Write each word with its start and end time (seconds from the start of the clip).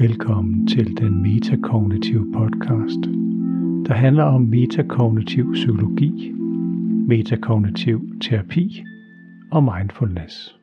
Velkommen 0.00 0.66
til 0.66 0.96
den 0.96 1.22
metakognitive 1.22 2.32
podcast, 2.32 3.00
der 3.86 3.94
handler 3.94 4.24
om 4.24 4.42
metakognitiv 4.42 5.52
psykologi, 5.52 6.32
metakognitiv 7.08 8.20
terapi 8.20 8.84
og 9.52 9.64
mindfulness. 9.64 10.58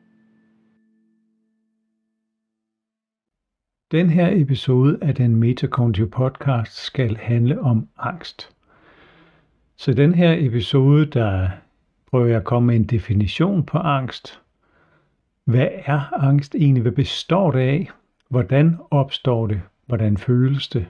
Den 3.92 4.10
her 4.10 4.28
episode 4.32 4.98
af 5.02 5.14
den 5.14 5.36
metakognitive 5.36 6.10
podcast 6.10 6.84
skal 6.84 7.16
handle 7.16 7.60
om 7.60 7.88
angst. 7.98 8.56
Så 9.76 9.94
den 9.94 10.14
her 10.14 10.36
episode, 10.38 11.06
der 11.06 11.50
prøver 12.10 12.26
jeg 12.26 12.36
at 12.36 12.44
komme 12.44 12.66
med 12.66 12.76
en 12.76 12.84
definition 12.84 13.66
på 13.66 13.78
angst. 13.78 14.42
Hvad 15.44 15.68
er 15.72 16.22
angst 16.22 16.54
egentlig? 16.54 16.82
Hvad 16.82 16.92
består 16.92 17.50
det 17.50 17.60
af? 17.60 17.90
Hvordan 18.32 18.78
opstår 18.90 19.46
det? 19.46 19.62
Hvordan 19.86 20.16
føles 20.16 20.68
det? 20.68 20.86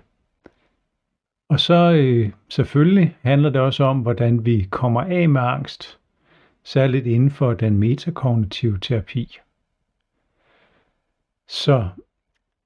Og 1.49 1.61
så 1.61 1.93
øh, 1.93 2.33
selvfølgelig 2.49 3.16
handler 3.23 3.51
det 3.51 3.61
også 3.61 3.85
om, 3.85 4.01
hvordan 4.01 4.45
vi 4.45 4.69
kommer 4.71 5.01
af 5.01 5.29
med 5.29 5.41
angst, 5.41 5.99
særligt 6.65 7.07
inden 7.07 7.30
for 7.30 7.52
den 7.55 7.79
metakognitive 7.79 8.79
terapi. 8.79 9.39
Så 11.49 11.89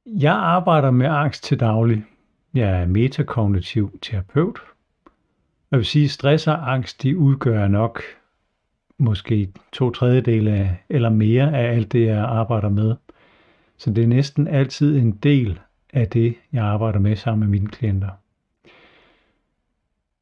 jeg 0.07 0.35
arbejder 0.35 0.91
med 0.91 1.07
angst 1.07 1.45
til 1.45 1.61
daglig. 1.61 2.05
Jeg 2.55 2.83
er 2.83 2.87
metakognitiv 2.87 3.99
terapeut. 4.03 4.59
Jeg 5.71 5.79
vil 5.79 5.87
sige, 5.87 6.05
at 6.05 6.11
stress 6.11 6.47
og 6.47 6.73
angst 6.73 7.03
de 7.03 7.19
udgør 7.19 7.69
nok 7.69 8.03
måske 8.99 9.53
to 9.73 9.91
tredjedele 9.91 10.79
eller 10.89 11.11
mere 11.11 11.57
af 11.57 11.73
alt 11.75 11.93
det, 11.93 12.07
jeg 12.07 12.19
arbejder 12.19 12.69
med. 12.69 12.95
Så 13.77 13.91
det 13.91 14.05
er 14.05 14.09
næsten 14.09 14.49
altid 14.49 14.99
en 14.99 15.13
del 15.13 15.61
af 15.93 16.09
det, 16.09 16.35
jeg 16.53 16.65
arbejder 16.65 16.99
med 16.99 17.17
sammen 17.17 17.41
med 17.41 17.59
mine 17.59 17.71
klienter. 17.71 18.11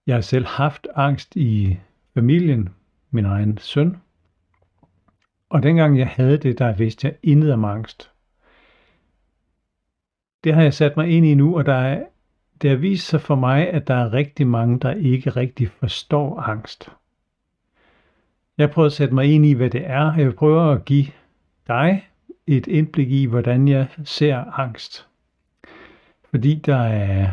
Jeg 0.06 0.14
har 0.16 0.20
selv 0.20 0.46
haft 0.46 0.86
angst 0.94 1.36
i 1.36 1.78
familien, 2.14 2.68
min 3.10 3.24
egen 3.24 3.58
søn. 3.58 3.96
Og 5.48 5.62
dengang 5.62 5.98
jeg 5.98 6.08
havde 6.08 6.38
det, 6.38 6.58
der 6.58 6.72
vidste 6.72 7.06
jeg 7.06 7.16
intet 7.22 7.52
om 7.52 7.64
angst. 7.64 8.10
Det 10.44 10.54
har 10.54 10.62
jeg 10.62 10.74
sat 10.74 10.96
mig 10.96 11.08
ind 11.08 11.26
i 11.26 11.34
nu, 11.34 11.56
og 11.56 11.66
der 11.66 11.74
er, 11.74 12.04
det 12.62 12.70
har 12.70 12.76
vist 12.76 13.08
sig 13.08 13.20
for 13.20 13.34
mig, 13.34 13.68
at 13.68 13.88
der 13.88 13.94
er 13.94 14.12
rigtig 14.12 14.46
mange, 14.46 14.80
der 14.80 14.90
ikke 14.90 15.30
rigtig 15.30 15.70
forstår 15.70 16.40
angst. 16.40 16.90
Jeg 18.58 18.70
prøver 18.70 18.86
at 18.86 18.92
sætte 18.92 19.14
mig 19.14 19.34
ind 19.34 19.46
i, 19.46 19.52
hvad 19.52 19.70
det 19.70 19.86
er. 19.86 20.14
Jeg 20.14 20.34
prøver 20.34 20.62
at 20.62 20.84
give 20.84 21.06
dig 21.68 22.08
et 22.46 22.66
indblik 22.66 23.10
i, 23.10 23.24
hvordan 23.24 23.68
jeg 23.68 23.88
ser 24.04 24.60
angst. 24.60 25.08
Fordi 26.30 26.54
der 26.54 26.76
er 26.76 27.30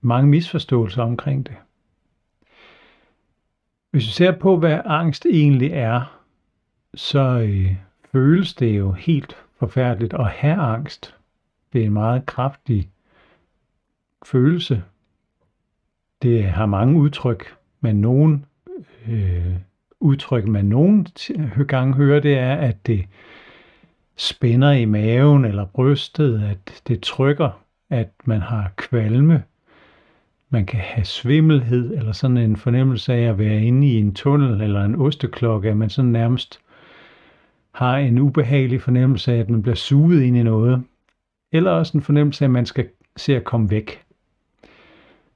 mange 0.00 0.28
misforståelser 0.28 1.02
omkring 1.02 1.46
det. 1.46 1.56
Hvis 3.90 4.06
vi 4.06 4.10
ser 4.10 4.32
på, 4.32 4.56
hvad 4.56 4.80
angst 4.84 5.26
egentlig 5.26 5.70
er, 5.72 6.20
så 6.94 7.20
øh, 7.20 7.76
føles 8.12 8.54
det 8.54 8.78
jo 8.78 8.92
helt 8.92 9.36
forfærdeligt 9.58 10.14
at 10.14 10.30
have 10.30 10.56
angst. 10.56 11.14
Det 11.72 11.80
er 11.80 11.86
en 11.86 11.92
meget 11.92 12.26
kraftig 12.26 12.90
følelse. 14.26 14.82
Det 16.22 16.44
har 16.44 16.66
mange 16.66 16.98
udtryk, 16.98 17.56
men 17.80 18.00
nogen 18.00 18.44
øh, 19.08 19.54
udtryk, 20.00 20.46
man 20.46 20.64
nogle 20.64 21.04
gange 21.68 21.94
hører, 21.94 22.20
det 22.20 22.38
er, 22.38 22.54
at 22.54 22.86
det 22.86 23.06
spænder 24.16 24.72
i 24.72 24.84
maven 24.84 25.44
eller 25.44 25.64
brystet, 25.64 26.42
at 26.42 26.82
det 26.88 27.00
trykker, 27.00 27.60
at 27.90 28.10
man 28.24 28.40
har 28.40 28.72
kvalme, 28.76 29.42
man 30.50 30.66
kan 30.66 30.80
have 30.80 31.04
svimmelhed 31.04 31.96
eller 31.96 32.12
sådan 32.12 32.36
en 32.36 32.56
fornemmelse 32.56 33.14
af 33.14 33.28
at 33.28 33.38
være 33.38 33.62
inde 33.62 33.86
i 33.86 33.98
en 33.98 34.14
tunnel 34.14 34.60
eller 34.60 34.84
en 34.84 34.94
osteklokke, 34.94 35.70
at 35.70 35.76
man 35.76 35.90
sådan 35.90 36.10
nærmest 36.10 36.60
har 37.72 37.96
en 37.96 38.18
ubehagelig 38.18 38.82
fornemmelse 38.82 39.32
af, 39.32 39.38
at 39.38 39.50
man 39.50 39.62
bliver 39.62 39.74
suget 39.74 40.22
ind 40.22 40.36
i 40.36 40.42
noget. 40.42 40.84
Eller 41.52 41.70
også 41.70 41.98
en 41.98 42.02
fornemmelse 42.02 42.44
af, 42.44 42.48
at 42.48 42.52
man 42.52 42.66
skal 42.66 42.88
se 43.16 43.36
at 43.36 43.44
komme 43.44 43.70
væk. 43.70 44.04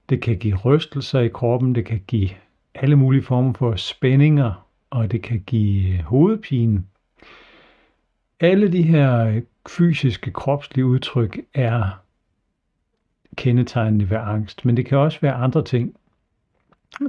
Det 0.09 0.23
kan 0.23 0.39
give 0.39 0.57
rystelser 0.57 1.21
i 1.21 1.29
kroppen, 1.29 1.75
det 1.75 1.85
kan 1.85 2.01
give 2.07 2.31
alle 2.75 2.97
mulige 2.97 3.23
former 3.23 3.53
for 3.53 3.77
spændinger, 3.77 4.67
og 4.91 5.13
det 5.13 5.23
kan 5.23 5.41
give 5.47 6.03
hovedpine. 6.03 6.85
Alle 8.41 8.73
de 8.73 8.83
her 8.83 9.25
øh, 9.25 9.43
fysiske 9.69 10.31
kropslige 10.31 10.87
udtryk 10.87 11.39
er 11.55 12.03
kendetegnende 13.37 14.11
ved 14.11 14.17
angst, 14.17 14.65
men 14.65 14.77
det 14.77 14.87
kan 14.87 14.99
også 14.99 15.19
være 15.21 15.33
andre 15.33 15.65
ting. 15.65 15.95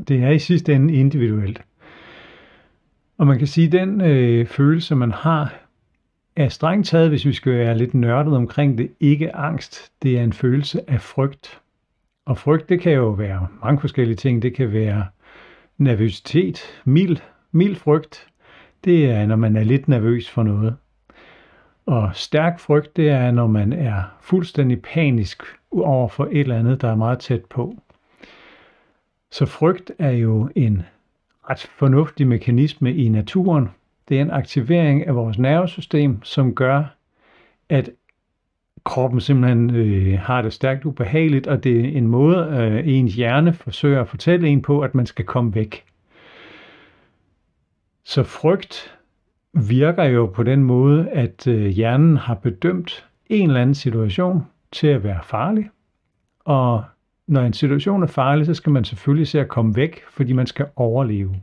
Det 0.08 0.24
er 0.24 0.30
i 0.30 0.40
sidste 0.40 0.74
ende 0.74 0.94
individuelt. 0.94 1.62
Og 3.18 3.28
man 3.28 3.38
kan 3.38 3.48
sige, 3.48 3.68
at 3.68 3.72
den 3.72 4.02
øh, 4.02 4.46
følelse, 4.46 4.96
man 4.96 5.12
har, 5.12 5.54
er 6.36 6.50
strengt 6.50 6.88
taget, 6.88 7.10
hvis 7.10 7.26
vi 7.26 7.34
skal 7.34 7.54
være 7.54 7.78
lidt 7.78 7.94
nørdet 7.94 8.36
omkring 8.36 8.78
det, 8.78 8.92
ikke 9.00 9.36
angst. 9.36 9.92
Det 10.04 10.20
er 10.20 10.24
en 10.24 10.34
følelse 10.34 10.90
af 10.90 11.02
frygt. 11.02 11.62
Og 12.26 12.38
frygt, 12.38 12.70
det 12.70 12.82
kan 12.82 12.92
jo 12.92 13.10
være 13.10 13.48
mange 13.64 13.82
forskellige 13.82 14.16
ting. 14.16 14.42
Det 14.42 14.56
kan 14.56 14.74
være 14.74 15.06
nervøsitet, 15.78 16.62
mild, 16.86 17.18
mild 17.52 17.76
frygt. 17.76 18.28
Det 18.84 19.06
er, 19.06 19.26
når 19.26 19.36
man 19.36 19.56
er 19.56 19.64
lidt 19.64 19.88
nervøs 19.88 20.30
for 20.30 20.44
noget. 20.44 20.76
Og 21.90 22.10
stærk 22.14 22.60
frygt, 22.60 22.98
det 22.98 23.10
er, 23.10 23.32
når 23.32 23.48
man 23.48 23.74
er 23.74 24.04
fuldstændig 24.22 24.82
panisk 24.82 25.44
over 25.72 26.08
for 26.08 26.26
et 26.32 26.40
eller 26.40 26.60
andet, 26.60 26.82
der 26.82 26.92
er 26.92 26.96
meget 26.96 27.20
tæt 27.20 27.46
på. 27.46 27.76
Så 29.32 29.46
frygt 29.46 29.92
er 30.00 30.12
jo 30.12 30.50
en 30.56 30.82
ret 31.50 31.60
fornuftig 31.60 32.28
mekanisme 32.28 32.96
i 32.96 33.10
naturen. 33.10 33.70
Det 34.10 34.18
er 34.18 34.22
en 34.22 34.32
aktivering 34.32 35.08
af 35.08 35.16
vores 35.16 35.40
nervesystem, 35.40 36.24
som 36.24 36.56
gør, 36.56 36.84
at 37.70 37.90
kroppen 38.84 39.22
simpelthen 39.22 39.76
øh, 39.76 40.20
har 40.20 40.42
det 40.42 40.54
stærkt 40.54 40.86
ubehageligt, 40.86 41.48
og 41.48 41.64
det 41.64 41.80
er 41.80 41.98
en 41.98 42.08
måde, 42.08 42.38
øh, 42.38 42.88
ens 42.88 43.16
hjerne 43.16 43.54
forsøger 43.54 44.02
at 44.02 44.10
fortælle 44.10 44.48
en 44.48 44.62
på, 44.62 44.82
at 44.82 44.96
man 44.96 45.06
skal 45.06 45.26
komme 45.26 45.56
væk. 45.56 45.86
Så 48.04 48.24
frygt 48.24 48.99
virker 49.54 50.04
jo 50.04 50.26
på 50.26 50.44
den 50.44 50.64
måde, 50.64 51.10
at 51.10 51.48
øh, 51.48 51.66
hjernen 51.66 52.18
har 52.18 52.36
bedømt 52.36 53.06
en 53.30 53.48
eller 53.50 53.62
anden 53.62 53.76
situation 53.76 54.44
til 54.72 54.88
at 54.88 55.04
være 55.04 55.20
farlig. 55.24 55.70
Og 56.40 56.84
når 57.28 57.42
en 57.42 57.54
situation 57.54 58.04
er 58.04 58.08
farlig, 58.08 58.46
så 58.46 58.54
skal 58.54 58.72
man 58.72 58.84
selvfølgelig 58.84 59.28
se 59.28 59.40
at 59.40 59.48
komme 59.48 59.76
væk, 59.76 60.02
fordi 60.10 60.34
man 60.34 60.48
skal 60.48 60.66
overleve. 60.76 61.36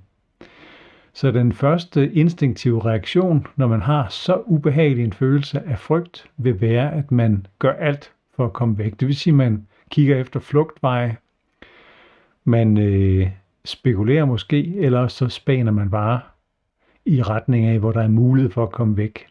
Så 1.13 1.31
den 1.31 1.53
første 1.53 2.13
instinktive 2.13 2.85
reaktion, 2.85 3.47
når 3.57 3.67
man 3.67 3.83
har 3.83 4.09
så 4.09 4.43
ubehagelig 4.47 5.05
en 5.05 5.13
følelse 5.13 5.63
af 5.67 5.79
frygt, 5.79 6.31
vil 6.37 6.61
være, 6.61 6.93
at 6.93 7.13
man 7.13 7.47
gør 7.59 7.73
alt 7.73 8.13
for 8.35 8.45
at 8.45 8.53
komme 8.53 8.79
væk. 8.79 9.01
Det 9.01 9.09
vil 9.09 9.17
sige, 9.17 9.33
at 9.33 9.37
man 9.37 9.67
kigger 9.91 10.17
efter 10.17 10.41
flugtveje, 10.41 11.17
man 12.45 12.79
øh, 12.79 13.31
spekulerer 13.65 14.25
måske, 14.25 14.77
eller 14.77 15.09
så 15.09 15.29
spaner 15.29 15.73
man 15.73 15.91
bare 15.91 16.21
i 17.07 17.23
retning 17.23 17.67
af, 17.67 17.79
hvor 17.79 17.93
der 17.93 18.03
er 18.03 18.09
mulighed 18.09 18.51
for 18.51 18.63
at 18.63 18.73
komme 18.73 18.97
væk. 18.97 19.27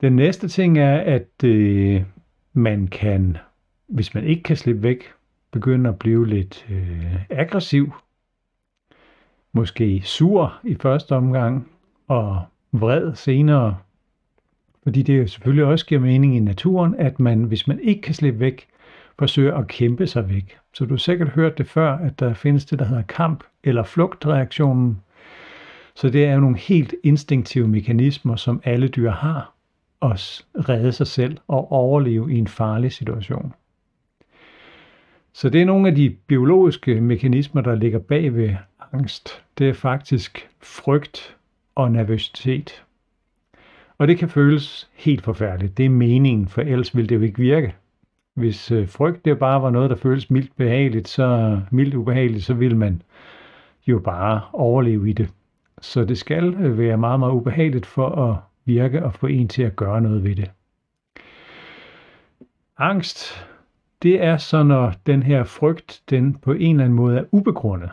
Den 0.00 0.16
næste 0.16 0.48
ting 0.48 0.78
er, 0.78 0.98
at 0.98 1.44
øh, 1.44 2.02
man 2.52 2.86
kan, 2.86 3.36
hvis 3.86 4.14
man 4.14 4.24
ikke 4.24 4.42
kan 4.42 4.56
slippe 4.56 4.82
væk, 4.82 5.04
begynde 5.50 5.88
at 5.88 5.98
blive 5.98 6.26
lidt 6.26 6.66
øh, 6.70 7.16
aggressiv, 7.30 7.92
måske 9.52 10.02
sur 10.04 10.60
i 10.64 10.74
første 10.74 11.16
omgang, 11.16 11.68
og 12.08 12.42
vred 12.72 13.14
senere. 13.14 13.76
Fordi 14.82 15.02
det 15.02 15.30
selvfølgelig 15.30 15.64
også 15.64 15.86
giver 15.86 16.00
mening 16.00 16.36
i 16.36 16.40
naturen, 16.40 16.94
at 16.98 17.20
man, 17.20 17.44
hvis 17.44 17.66
man 17.66 17.80
ikke 17.80 18.02
kan 18.02 18.14
slippe 18.14 18.40
væk, 18.40 18.66
forsøger 19.18 19.56
at 19.56 19.66
kæmpe 19.66 20.06
sig 20.06 20.28
væk. 20.28 20.58
Så 20.74 20.84
du 20.84 20.90
har 20.90 20.98
sikkert 20.98 21.28
hørt 21.28 21.58
det 21.58 21.66
før, 21.66 21.92
at 21.92 22.20
der 22.20 22.34
findes 22.34 22.64
det, 22.64 22.78
der 22.78 22.84
hedder 22.84 23.02
kamp- 23.02 23.44
eller 23.64 23.82
flugtreaktionen, 23.82 25.00
så 25.94 26.10
det 26.10 26.24
er 26.24 26.34
jo 26.34 26.40
nogle 26.40 26.58
helt 26.58 26.94
instinktive 27.02 27.68
mekanismer, 27.68 28.36
som 28.36 28.60
alle 28.64 28.88
dyr 28.88 29.10
har, 29.10 29.54
at 30.02 30.44
redde 30.68 30.92
sig 30.92 31.06
selv 31.06 31.38
og 31.48 31.72
overleve 31.72 32.32
i 32.32 32.38
en 32.38 32.46
farlig 32.46 32.92
situation. 32.92 33.54
Så 35.32 35.48
det 35.48 35.60
er 35.60 35.64
nogle 35.64 35.88
af 35.88 35.94
de 35.94 36.10
biologiske 36.26 37.00
mekanismer, 37.00 37.60
der 37.60 37.74
ligger 37.74 37.98
bag 37.98 38.34
ved 38.34 38.54
angst. 38.92 39.42
Det 39.58 39.68
er 39.68 39.72
faktisk 39.72 40.48
frygt 40.60 41.36
og 41.74 41.92
nervøsitet. 41.92 42.84
Og 43.98 44.08
det 44.08 44.18
kan 44.18 44.28
føles 44.28 44.88
helt 44.94 45.22
forfærdeligt. 45.24 45.76
Det 45.76 45.84
er 45.84 45.90
meningen, 45.90 46.48
for 46.48 46.62
ellers 46.62 46.96
ville 46.96 47.08
det 47.08 47.14
jo 47.14 47.20
ikke 47.20 47.38
virke. 47.38 47.74
Hvis 48.34 48.70
øh, 48.70 48.88
frygt 48.88 49.24
det 49.24 49.38
bare 49.38 49.62
var 49.62 49.70
noget, 49.70 49.90
der 49.90 49.96
føles 49.96 50.30
mildt 50.30 50.56
behageligt, 50.56 51.08
så 51.08 51.60
mildt 51.70 51.94
ubehageligt, 51.94 52.44
så 52.44 52.54
vil 52.54 52.76
man 52.76 53.02
jo 53.86 53.98
bare 53.98 54.40
overleve 54.52 55.10
i 55.10 55.12
det. 55.12 55.30
Så 55.80 56.04
det 56.04 56.18
skal 56.18 56.54
øh, 56.54 56.78
være 56.78 56.96
meget, 56.96 57.20
meget 57.20 57.32
ubehageligt 57.32 57.86
for 57.86 58.08
at 58.08 58.36
virke 58.64 59.04
og 59.04 59.14
få 59.14 59.26
en 59.26 59.48
til 59.48 59.62
at 59.62 59.76
gøre 59.76 60.00
noget 60.00 60.24
ved 60.24 60.36
det. 60.36 60.50
angst, 62.78 63.46
det 64.02 64.24
er 64.24 64.36
så, 64.36 64.62
når 64.62 64.94
den 65.06 65.22
her 65.22 65.44
frygt, 65.44 66.02
den 66.10 66.34
på 66.34 66.52
en 66.52 66.70
eller 66.70 66.84
anden 66.84 66.96
måde 66.96 67.18
er 67.18 67.24
ubegrundet. 67.32 67.90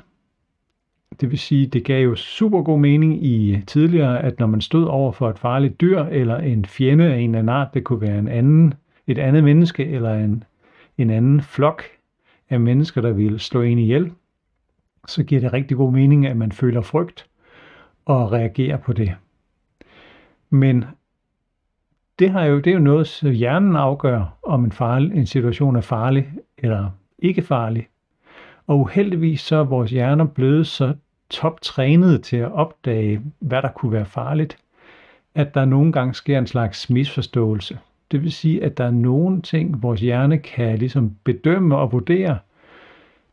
Det 1.22 1.32
vil 1.32 1.40
sige, 1.40 1.68
det 1.68 1.86
gav 1.86 2.04
jo 2.04 2.16
super 2.16 2.62
god 2.62 2.80
mening 2.80 3.26
i 3.26 3.56
øh, 3.56 3.66
tidligere, 3.66 4.24
at 4.24 4.40
når 4.40 4.48
man 4.48 4.62
stod 4.62 4.86
over 4.86 5.12
for 5.12 5.30
et 5.30 5.40
farligt 5.40 5.82
dyr 5.82 6.00
eller 6.00 6.38
en 6.38 6.66
fjende 6.66 7.14
af 7.14 7.18
en 7.18 7.30
eller 7.30 7.40
anden 7.40 7.56
art, 7.56 7.74
det 7.74 7.84
kunne 7.84 8.02
være 8.02 8.20
en 8.20 8.28
anden, 8.28 8.74
et 9.08 9.18
andet 9.18 9.44
menneske 9.44 9.86
eller 9.86 10.14
en, 10.14 10.44
en 10.98 11.10
anden 11.10 11.42
flok 11.42 11.84
af 12.50 12.60
mennesker, 12.60 13.02
der 13.02 13.12
ville 13.12 13.40
slå 13.40 13.62
en 13.62 13.80
ihjel, 13.80 14.12
så 15.08 15.24
giver 15.24 15.42
det 15.42 15.54
rigtig 15.54 15.78
god 15.78 15.92
mening, 15.92 16.28
at 16.28 16.38
man 16.38 16.52
føler 16.52 16.82
frygt 16.82 17.28
og 18.08 18.32
reagere 18.32 18.78
på 18.78 18.94
det. 18.94 19.16
Men 20.50 20.86
det, 22.20 22.30
har 22.30 22.46
jo, 22.46 22.60
det 22.60 22.68
er 22.68 22.74
jo 22.74 22.80
noget, 22.80 23.08
så 23.08 23.30
hjernen 23.30 23.76
afgør, 23.76 24.38
om 24.44 24.64
en, 24.64 24.72
farlig, 24.72 25.12
en 25.12 25.26
situation 25.26 25.76
er 25.76 25.82
farlig 25.82 26.32
eller 26.58 26.90
ikke 27.20 27.42
farlig. 27.42 27.88
Og 28.68 28.80
uheldigvis 28.80 29.42
så 29.42 29.56
er 29.56 29.64
vores 29.64 29.92
hjerner 29.92 30.26
blevet 30.26 30.68
så 30.68 30.94
toptrænet 31.30 32.24
til 32.24 32.38
at 32.38 32.52
opdage, 32.52 33.22
hvad 33.40 33.62
der 33.62 33.72
kunne 33.72 33.92
være 33.92 34.06
farligt, 34.06 34.58
at 35.36 35.54
der 35.54 35.66
nogle 35.66 35.92
gange 35.92 36.14
sker 36.14 36.38
en 36.38 36.48
slags 36.48 36.90
misforståelse. 36.90 37.80
Det 38.12 38.24
vil 38.24 38.32
sige, 38.32 38.64
at 38.64 38.78
der 38.78 38.86
er 38.86 38.92
nogle 38.92 39.42
ting, 39.42 39.84
vores 39.84 40.02
hjerne 40.02 40.38
kan 40.38 40.78
ligesom 40.80 41.16
bedømme 41.24 41.78
og 41.78 41.92
vurdere 41.92 42.38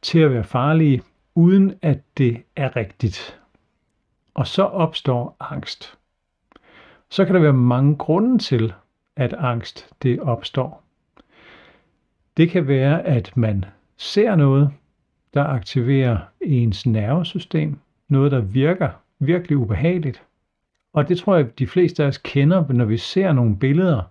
til 0.03 0.19
at 0.19 0.31
være 0.31 0.44
farlige, 0.44 1.03
uden 1.35 1.75
at 1.82 1.99
det 2.19 2.43
er 2.56 2.77
rigtigt. 2.77 3.41
Og 4.35 4.47
så 4.47 4.63
opstår 4.63 5.37
angst. 5.41 5.99
Så 7.11 7.25
kan 7.25 7.35
der 7.35 7.41
være 7.41 7.53
mange 7.53 7.97
grunde 7.97 8.39
til, 8.39 8.73
at 9.17 9.33
angst 9.33 9.89
det 10.03 10.21
opstår. 10.21 10.83
Det 12.37 12.51
kan 12.51 12.69
være, 12.69 13.03
at 13.03 13.37
man 13.37 13.65
ser 13.97 14.37
noget, 14.37 14.71
der 15.35 15.45
aktiverer 15.45 16.19
ens 16.41 16.87
nervesystem, 16.87 17.79
noget, 18.09 18.33
der 18.33 18.41
virker 18.41 18.91
virkelig 19.19 19.57
ubehageligt. 19.57 20.23
Og 20.93 21.09
det 21.09 21.19
tror 21.19 21.37
jeg, 21.37 21.59
de 21.59 21.67
fleste 21.67 22.05
af 22.05 22.09
os 22.09 22.19
kender, 22.19 22.73
når 22.73 22.85
vi 22.85 22.97
ser 22.97 23.33
nogle 23.33 23.57
billeder, 23.57 24.03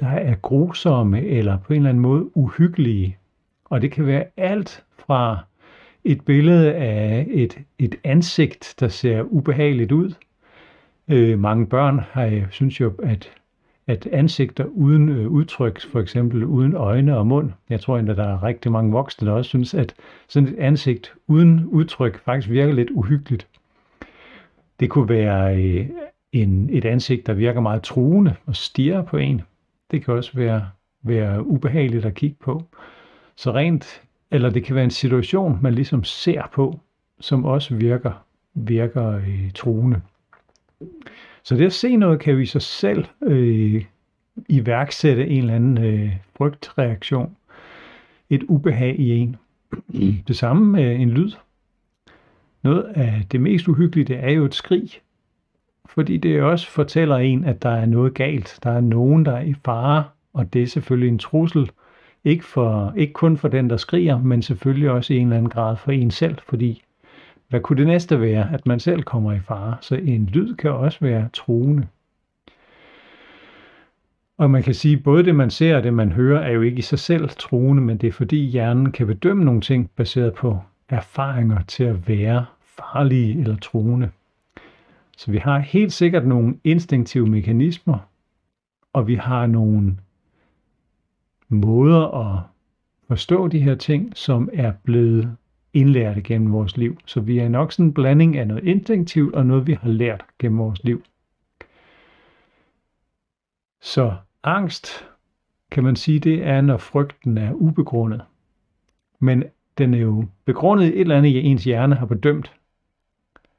der 0.00 0.06
er 0.08 0.34
grusomme 0.34 1.22
eller 1.22 1.58
på 1.58 1.72
en 1.72 1.76
eller 1.76 1.88
anden 1.88 2.02
måde 2.02 2.36
uhyggelige. 2.36 3.18
Og 3.64 3.82
det 3.82 3.92
kan 3.92 4.06
være 4.06 4.24
alt 4.36 4.84
fra 4.98 5.44
et 6.04 6.24
billede 6.24 6.74
af 6.74 7.26
et, 7.30 7.58
et 7.78 7.94
ansigt, 8.04 8.74
der 8.80 8.88
ser 8.88 9.22
ubehageligt 9.22 9.92
ud. 9.92 10.12
Øh, 11.08 11.38
mange 11.38 11.66
børn 11.66 11.98
har, 12.10 12.26
øh, 12.26 12.46
synes 12.50 12.80
jo, 12.80 12.92
at, 13.02 13.32
at 13.86 14.06
ansigter 14.06 14.64
uden 14.64 15.08
øh, 15.08 15.28
udtryk, 15.28 15.80
for 15.80 16.00
eksempel 16.00 16.44
uden 16.44 16.74
øjne 16.74 17.16
og 17.16 17.26
mund, 17.26 17.50
jeg 17.70 17.80
tror 17.80 17.98
endda, 17.98 18.14
der 18.14 18.24
er 18.24 18.42
rigtig 18.42 18.72
mange 18.72 18.92
voksne, 18.92 19.28
der 19.28 19.34
også 19.34 19.48
synes, 19.48 19.74
at 19.74 19.94
sådan 20.28 20.48
et 20.48 20.58
ansigt 20.58 21.14
uden 21.26 21.64
udtryk 21.66 22.24
faktisk 22.24 22.50
virker 22.50 22.74
lidt 22.74 22.90
uhyggeligt. 22.90 23.46
Det 24.80 24.90
kunne 24.90 25.08
være 25.08 25.56
øh, 25.56 25.86
en, 26.32 26.68
et 26.72 26.84
ansigt, 26.84 27.26
der 27.26 27.34
virker 27.34 27.60
meget 27.60 27.82
truende 27.82 28.34
og 28.46 28.56
stiger 28.56 29.02
på 29.02 29.16
en. 29.16 29.42
Det 29.90 30.04
kan 30.04 30.14
også 30.14 30.30
være, 30.34 30.68
være 31.02 31.46
ubehageligt 31.46 32.04
at 32.04 32.14
kigge 32.14 32.36
på. 32.40 32.62
Så 33.36 33.52
rent, 33.52 34.02
eller 34.34 34.50
det 34.50 34.64
kan 34.64 34.74
være 34.74 34.84
en 34.84 34.90
situation, 34.90 35.58
man 35.62 35.74
ligesom 35.74 36.04
ser 36.04 36.42
på, 36.54 36.80
som 37.20 37.44
også 37.44 37.74
virker, 37.74 38.24
virker 38.54 39.08
øh, 39.08 39.50
truende. 39.54 40.00
Så 41.42 41.56
det 41.56 41.66
at 41.66 41.72
se 41.72 41.96
noget, 41.96 42.20
kan 42.20 42.32
jo 42.32 42.38
i 42.38 42.46
sig 42.46 42.62
selv 42.62 43.04
øh, 43.22 43.84
iværksætte 44.48 45.26
en 45.28 45.38
eller 45.38 45.54
anden 45.54 45.84
øh, 45.84 46.16
frygtreaktion. 46.36 47.36
Et 48.30 48.42
ubehag 48.42 49.00
i 49.00 49.10
en. 49.10 49.36
Det 50.28 50.36
samme 50.36 50.72
med 50.72 50.96
en 50.96 51.10
lyd. 51.10 51.32
Noget 52.62 52.82
af 52.82 53.22
det 53.32 53.40
mest 53.40 53.68
uhyggelige, 53.68 54.04
det 54.04 54.24
er 54.24 54.30
jo 54.30 54.44
et 54.44 54.54
skrig. 54.54 54.90
Fordi 55.86 56.16
det 56.16 56.42
også 56.42 56.70
fortæller 56.70 57.16
en, 57.16 57.44
at 57.44 57.62
der 57.62 57.70
er 57.70 57.86
noget 57.86 58.14
galt. 58.14 58.58
Der 58.62 58.70
er 58.70 58.80
nogen, 58.80 59.24
der 59.24 59.32
er 59.32 59.42
i 59.42 59.54
fare, 59.64 60.04
og 60.32 60.52
det 60.52 60.62
er 60.62 60.66
selvfølgelig 60.66 61.08
en 61.08 61.18
trussel. 61.18 61.70
Ikke, 62.24 62.44
for, 62.44 62.92
ikke 62.96 63.12
kun 63.12 63.36
for 63.36 63.48
den, 63.48 63.70
der 63.70 63.76
skriger, 63.76 64.18
men 64.18 64.42
selvfølgelig 64.42 64.90
også 64.90 65.14
i 65.14 65.16
en 65.16 65.26
eller 65.26 65.36
anden 65.36 65.50
grad 65.50 65.76
for 65.76 65.92
en 65.92 66.10
selv, 66.10 66.38
fordi 66.48 66.82
hvad 67.48 67.60
kunne 67.60 67.78
det 67.78 67.86
næste 67.86 68.20
være, 68.20 68.48
at 68.52 68.66
man 68.66 68.80
selv 68.80 69.02
kommer 69.02 69.32
i 69.32 69.40
fare? 69.40 69.76
Så 69.80 69.94
en 69.94 70.26
lyd 70.26 70.54
kan 70.54 70.70
også 70.70 70.98
være 71.00 71.28
truende. 71.32 71.86
Og 74.38 74.50
man 74.50 74.62
kan 74.62 74.74
sige, 74.74 74.96
at 74.96 75.02
både 75.02 75.24
det 75.24 75.34
man 75.34 75.50
ser 75.50 75.76
og 75.76 75.82
det 75.82 75.94
man 75.94 76.12
hører 76.12 76.40
er 76.40 76.50
jo 76.50 76.62
ikke 76.62 76.78
i 76.78 76.82
sig 76.82 76.98
selv 76.98 77.28
truende, 77.28 77.82
men 77.82 77.96
det 77.96 78.06
er 78.06 78.12
fordi 78.12 78.44
hjernen 78.44 78.92
kan 78.92 79.06
bedømme 79.06 79.44
nogle 79.44 79.60
ting 79.60 79.90
baseret 79.96 80.34
på 80.34 80.58
erfaringer 80.88 81.62
til 81.62 81.84
at 81.84 82.08
være 82.08 82.46
farlige 82.60 83.40
eller 83.40 83.56
truende. 83.56 84.10
Så 85.16 85.30
vi 85.30 85.38
har 85.38 85.58
helt 85.58 85.92
sikkert 85.92 86.26
nogle 86.26 86.56
instinktive 86.64 87.26
mekanismer, 87.26 87.98
og 88.92 89.06
vi 89.06 89.14
har 89.14 89.46
nogle 89.46 89.96
måder 91.48 92.30
at 92.30 92.42
forstå 93.08 93.48
de 93.48 93.60
her 93.60 93.74
ting, 93.74 94.16
som 94.16 94.50
er 94.52 94.72
blevet 94.84 95.36
indlært 95.72 96.22
gennem 96.22 96.52
vores 96.52 96.76
liv. 96.76 96.98
Så 97.06 97.20
vi 97.20 97.38
er 97.38 97.48
nok 97.48 97.72
sådan 97.72 97.86
en 97.86 97.94
blanding 97.94 98.38
af 98.38 98.46
noget 98.46 98.64
instinktivt 98.64 99.34
og 99.34 99.46
noget, 99.46 99.66
vi 99.66 99.72
har 99.72 99.88
lært 99.88 100.24
gennem 100.38 100.58
vores 100.58 100.84
liv. 100.84 101.02
Så 103.80 104.14
angst, 104.42 105.06
kan 105.70 105.84
man 105.84 105.96
sige, 105.96 106.20
det 106.20 106.46
er, 106.46 106.60
når 106.60 106.76
frygten 106.76 107.38
er 107.38 107.52
ubegrundet. 107.52 108.22
Men 109.18 109.44
den 109.78 109.94
er 109.94 109.98
jo 109.98 110.24
begrundet 110.44 110.84
i 110.84 110.88
et 110.88 111.00
eller 111.00 111.18
andet, 111.18 111.28
i 111.28 111.40
ens 111.40 111.64
hjerne 111.64 111.94
har 111.94 112.06
bedømt. 112.06 112.52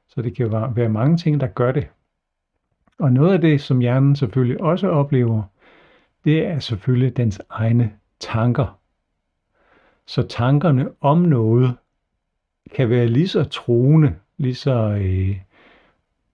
Så 0.08 0.22
det 0.22 0.36
kan 0.36 0.52
være 0.52 0.88
mange 0.88 1.16
ting, 1.16 1.40
der 1.40 1.46
gør 1.46 1.72
det. 1.72 1.88
Og 2.98 3.12
noget 3.12 3.32
af 3.32 3.40
det, 3.40 3.60
som 3.60 3.78
hjernen 3.78 4.16
selvfølgelig 4.16 4.60
også 4.60 4.88
oplever, 4.88 5.42
det 6.26 6.46
er 6.46 6.58
selvfølgelig 6.58 7.16
dens 7.16 7.40
egne 7.50 7.92
tanker. 8.20 8.78
Så 10.06 10.22
tankerne 10.22 10.88
om 11.00 11.18
noget 11.18 11.76
kan 12.74 12.90
være 12.90 13.06
lige 13.06 13.28
så 13.28 13.44
troende, 13.44 14.14
lige 14.38 14.54
så 14.54 14.72
øh, 14.72 15.36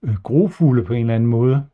øh, 0.03 0.15
grofulde 0.23 0.83
på 0.83 0.93
en 0.93 0.99
eller 0.99 1.15
anden 1.15 1.29
måde, 1.29 1.65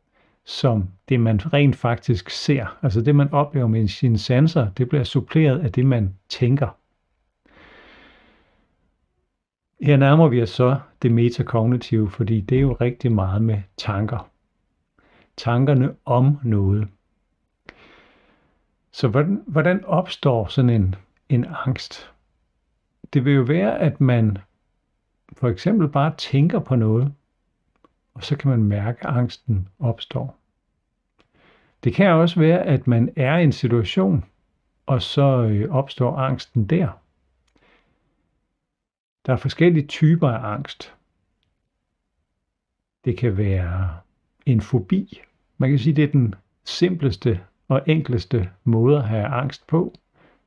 som 0.44 0.88
det 1.08 1.20
man 1.20 1.52
rent 1.52 1.76
faktisk 1.76 2.30
ser. 2.30 2.78
Altså 2.82 3.00
det 3.00 3.14
man 3.16 3.32
oplever 3.32 3.66
med 3.66 3.88
sine 3.88 4.18
sanser, 4.18 4.70
det 4.70 4.88
bliver 4.88 5.04
suppleret 5.04 5.58
af 5.58 5.72
det 5.72 5.86
man 5.86 6.14
tænker. 6.28 6.68
Her 9.80 9.96
nærmer 9.96 10.28
vi 10.28 10.42
os 10.42 10.50
så 10.50 10.78
det 11.02 11.12
metakognitive, 11.12 12.10
fordi 12.10 12.40
det 12.40 12.56
er 12.56 12.62
jo 12.62 12.72
rigtig 12.72 13.12
meget 13.12 13.42
med 13.42 13.62
tanker. 13.76 14.30
Tankerne 15.36 15.94
om 16.04 16.38
noget. 16.44 16.88
Så 18.92 19.08
hvordan, 19.08 19.42
hvordan 19.46 19.84
opstår 19.84 20.46
sådan 20.46 20.70
en, 20.70 20.94
en 21.28 21.46
angst? 21.48 22.12
Det 23.12 23.24
vil 23.24 23.34
jo 23.34 23.42
være, 23.42 23.78
at 23.78 24.00
man 24.00 24.38
for 25.32 25.48
eksempel 25.48 25.88
bare 25.88 26.14
tænker 26.18 26.58
på 26.58 26.76
noget, 26.76 27.14
og 28.14 28.24
så 28.24 28.36
kan 28.36 28.50
man 28.50 28.62
mærke, 28.62 29.06
at 29.06 29.16
angsten 29.16 29.68
opstår. 29.78 30.36
Det 31.84 31.94
kan 31.94 32.10
også 32.10 32.40
være, 32.40 32.62
at 32.62 32.86
man 32.86 33.12
er 33.16 33.38
i 33.38 33.44
en 33.44 33.52
situation, 33.52 34.24
og 34.86 35.02
så 35.02 35.42
øh, 35.42 35.70
opstår 35.70 36.16
angsten 36.16 36.66
der. 36.66 36.88
Der 39.26 39.32
er 39.32 39.36
forskellige 39.36 39.86
typer 39.86 40.28
af 40.28 40.52
angst. 40.52 40.94
Det 43.04 43.18
kan 43.18 43.36
være 43.36 43.98
en 44.46 44.60
fobi. 44.60 45.20
Man 45.58 45.70
kan 45.70 45.78
sige, 45.78 45.96
det 45.96 46.04
er 46.04 46.12
den 46.12 46.34
simpleste 46.64 47.40
og 47.70 47.82
enkleste 47.86 48.48
måde 48.64 48.96
at 48.96 49.04
have 49.04 49.24
angst 49.24 49.66
på. 49.66 49.94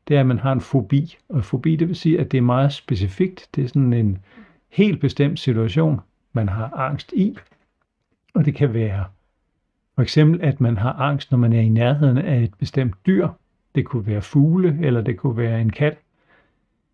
Det 0.07 0.15
er, 0.15 0.19
at 0.19 0.25
man 0.25 0.39
har 0.39 0.51
en 0.51 0.61
fobi. 0.61 1.17
Og 1.29 1.43
fobi, 1.43 1.75
det 1.75 1.87
vil 1.87 1.95
sige, 1.95 2.19
at 2.19 2.31
det 2.31 2.37
er 2.37 2.41
meget 2.41 2.73
specifikt. 2.73 3.49
Det 3.55 3.63
er 3.63 3.67
sådan 3.67 3.93
en 3.93 4.17
helt 4.69 5.01
bestemt 5.01 5.39
situation, 5.39 6.01
man 6.33 6.49
har 6.49 6.73
angst 6.73 7.13
i. 7.13 7.37
Og 8.33 8.45
det 8.45 8.55
kan 8.55 8.73
være 8.73 9.05
for 9.95 10.01
eksempel, 10.01 10.41
at 10.41 10.61
man 10.61 10.77
har 10.77 10.93
angst, 10.93 11.31
når 11.31 11.37
man 11.37 11.53
er 11.53 11.61
i 11.61 11.69
nærheden 11.69 12.17
af 12.17 12.43
et 12.43 12.53
bestemt 12.53 12.95
dyr. 13.05 13.27
Det 13.75 13.85
kunne 13.85 14.07
være 14.07 14.21
fugle, 14.21 14.77
eller 14.81 15.01
det 15.01 15.17
kunne 15.17 15.37
være 15.37 15.61
en 15.61 15.69
kat, 15.69 15.97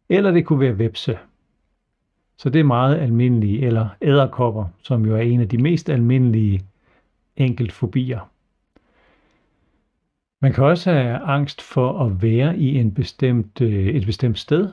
eller 0.10 0.32
det 0.32 0.46
kunne 0.46 0.60
være 0.60 0.80
vepse. 0.80 1.18
Så 2.38 2.50
det 2.50 2.60
er 2.60 2.64
meget 2.64 2.96
almindelige, 2.96 3.62
eller 3.62 3.90
æderkopper, 4.02 4.66
som 4.84 5.06
jo 5.06 5.16
er 5.16 5.22
en 5.22 5.42
af 5.42 5.50
de 5.50 5.58
mest 5.58 5.90
almindelige 5.90 6.62
enkeltfobier. 7.38 8.30
Man 10.42 10.54
kan 10.54 10.64
også 10.64 10.92
have 10.92 11.18
angst 11.18 11.62
for 11.62 12.06
at 12.06 12.22
være 12.22 12.58
i 12.58 12.78
en 12.78 12.94
bestemt, 12.94 13.62
øh, 13.62 13.88
et 13.88 14.06
bestemt 14.06 14.40
sted. 14.40 14.70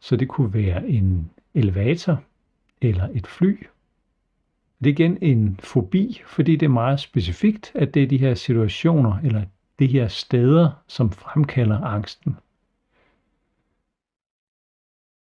Så 0.00 0.16
det 0.16 0.28
kunne 0.28 0.54
være 0.54 0.88
en 0.88 1.30
elevator, 1.54 2.22
eller 2.82 3.08
et 3.14 3.26
fly. 3.26 3.66
Det 4.84 4.90
er 4.90 4.94
igen 4.94 5.18
en 5.20 5.56
fobi, 5.62 6.22
fordi 6.26 6.56
det 6.56 6.66
er 6.66 6.70
meget 6.70 7.00
specifikt, 7.00 7.72
at 7.74 7.94
det 7.94 8.02
er 8.02 8.06
de 8.06 8.18
her 8.18 8.34
situationer 8.34 9.18
eller 9.24 9.44
de 9.78 9.86
her 9.86 10.08
steder, 10.08 10.70
som 10.86 11.10
fremkalder 11.10 11.80
angsten. 11.80 12.36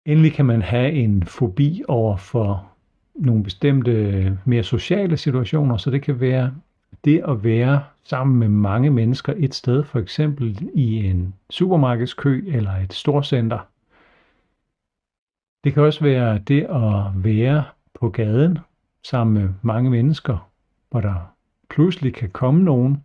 Endelig 0.04 0.32
kan 0.32 0.46
man 0.46 0.62
have 0.62 0.92
en 0.92 1.22
fobi 1.22 1.82
over 1.88 2.16
for 2.16 2.72
nogle 3.14 3.42
bestemte 3.42 3.90
øh, 3.90 4.32
mere 4.44 4.62
sociale 4.62 5.16
situationer, 5.16 5.76
så 5.76 5.90
det 5.90 6.02
kan 6.02 6.20
være 6.20 6.54
det 7.06 7.22
at 7.28 7.44
være 7.44 7.84
sammen 8.04 8.36
med 8.36 8.48
mange 8.48 8.90
mennesker 8.90 9.34
et 9.36 9.54
sted, 9.54 9.84
for 9.84 9.98
eksempel 9.98 10.70
i 10.74 11.06
en 11.06 11.34
supermarkedskø 11.50 12.42
eller 12.46 12.72
et 12.72 12.92
storcenter. 12.92 13.58
Det 15.64 15.74
kan 15.74 15.82
også 15.82 16.04
være 16.04 16.38
det 16.38 16.62
at 16.62 17.24
være 17.24 17.64
på 17.94 18.08
gaden 18.08 18.58
sammen 19.04 19.42
med 19.42 19.48
mange 19.62 19.90
mennesker, 19.90 20.50
hvor 20.90 21.00
der 21.00 21.34
pludselig 21.70 22.14
kan 22.14 22.30
komme 22.30 22.64
nogen. 22.64 23.04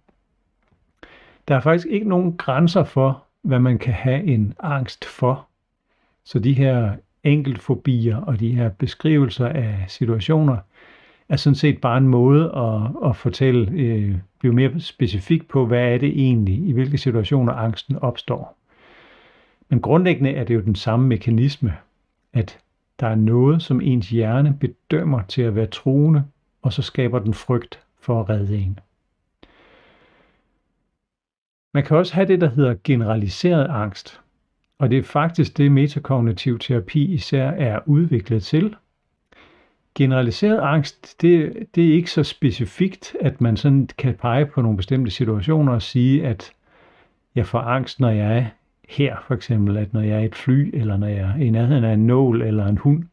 Der 1.48 1.56
er 1.56 1.60
faktisk 1.60 1.88
ikke 1.88 2.10
nogen 2.10 2.38
grænser 2.38 2.84
for, 2.84 3.24
hvad 3.42 3.60
man 3.60 3.80
kan 3.80 3.94
have 3.94 4.24
en 4.24 4.54
angst 4.60 5.06
for. 5.06 5.48
Så 6.24 6.40
de 6.40 6.54
her 6.54 6.96
enkeltfobier 7.24 8.18
og 8.18 8.40
de 8.40 8.56
her 8.56 8.70
beskrivelser 8.70 9.48
af 9.48 9.86
situationer 9.88 10.58
er 11.32 11.36
sådan 11.36 11.56
set 11.56 11.82
bare 11.82 11.98
en 11.98 12.08
måde 12.08 12.52
at, 12.56 13.10
at 13.10 13.16
fortælle, 13.16 13.72
øh, 13.72 14.16
blive 14.40 14.54
mere 14.54 14.80
specifik 14.80 15.48
på, 15.48 15.66
hvad 15.66 15.94
er 15.94 15.98
det 15.98 16.10
egentlig, 16.10 16.68
i 16.68 16.72
hvilke 16.72 16.98
situationer 16.98 17.54
angsten 17.54 17.96
opstår. 17.96 18.58
Men 19.70 19.82
grundlæggende 19.82 20.32
er 20.32 20.44
det 20.44 20.56
jo 20.56 20.62
den 20.62 20.76
samme 20.76 21.08
mekanisme, 21.08 21.74
at 22.34 22.60
der 23.00 23.08
er 23.08 23.16
noget, 23.16 23.62
som 23.62 23.82
ens 23.82 24.10
hjerne 24.10 24.58
bedømmer 24.60 25.22
til 25.22 25.42
at 25.42 25.56
være 25.56 25.68
truende, 25.68 26.24
og 26.62 26.74
så 26.74 26.82
skaber 26.82 27.20
den 27.20 27.34
frygt 27.34 27.80
for 28.00 28.22
at 28.22 28.30
redde 28.30 28.58
en. 28.58 28.80
Man 31.74 31.84
kan 31.84 31.98
også 31.98 32.14
have 32.14 32.28
det, 32.28 32.42
der 32.42 32.50
hedder 32.50 32.76
generaliseret 32.84 33.68
angst. 33.70 34.22
Og 34.80 34.90
det 34.90 34.98
er 34.98 35.04
faktisk 35.04 35.58
det, 35.58 35.72
metakognitiv 35.72 36.60
terapi 36.60 37.14
især 37.14 37.48
er 37.48 37.80
udviklet 37.86 38.44
til. 38.44 38.76
Generaliseret 39.96 40.60
angst, 40.60 41.22
det, 41.22 41.54
det 41.76 41.90
er 41.90 41.94
ikke 41.94 42.12
så 42.12 42.24
specifikt, 42.24 43.16
at 43.22 43.42
man 43.42 43.58
sådan 43.58 43.90
kan 43.98 44.16
pege 44.16 44.46
på 44.46 44.62
nogle 44.62 44.78
bestemte 44.78 45.12
situationer 45.12 45.74
og 45.74 45.82
sige, 45.82 46.28
at 46.28 46.54
jeg 47.36 47.46
får 47.46 47.60
angst, 47.60 48.00
når 48.00 48.10
jeg 48.10 48.38
er 48.38 48.46
her, 48.90 49.16
for 49.28 49.36
eksempel, 49.36 49.78
at 49.78 49.94
når 49.94 50.02
jeg 50.02 50.16
er 50.16 50.20
i 50.20 50.26
et 50.26 50.36
fly, 50.36 50.70
eller 50.74 50.98
når 50.98 51.08
jeg 51.08 51.20
er 51.20 51.36
i 51.36 51.50
nærheden 51.50 51.84
af 51.84 51.94
en 51.94 52.08
nål 52.08 52.42
eller 52.42 52.66
en 52.68 52.78
hund. 52.78 53.04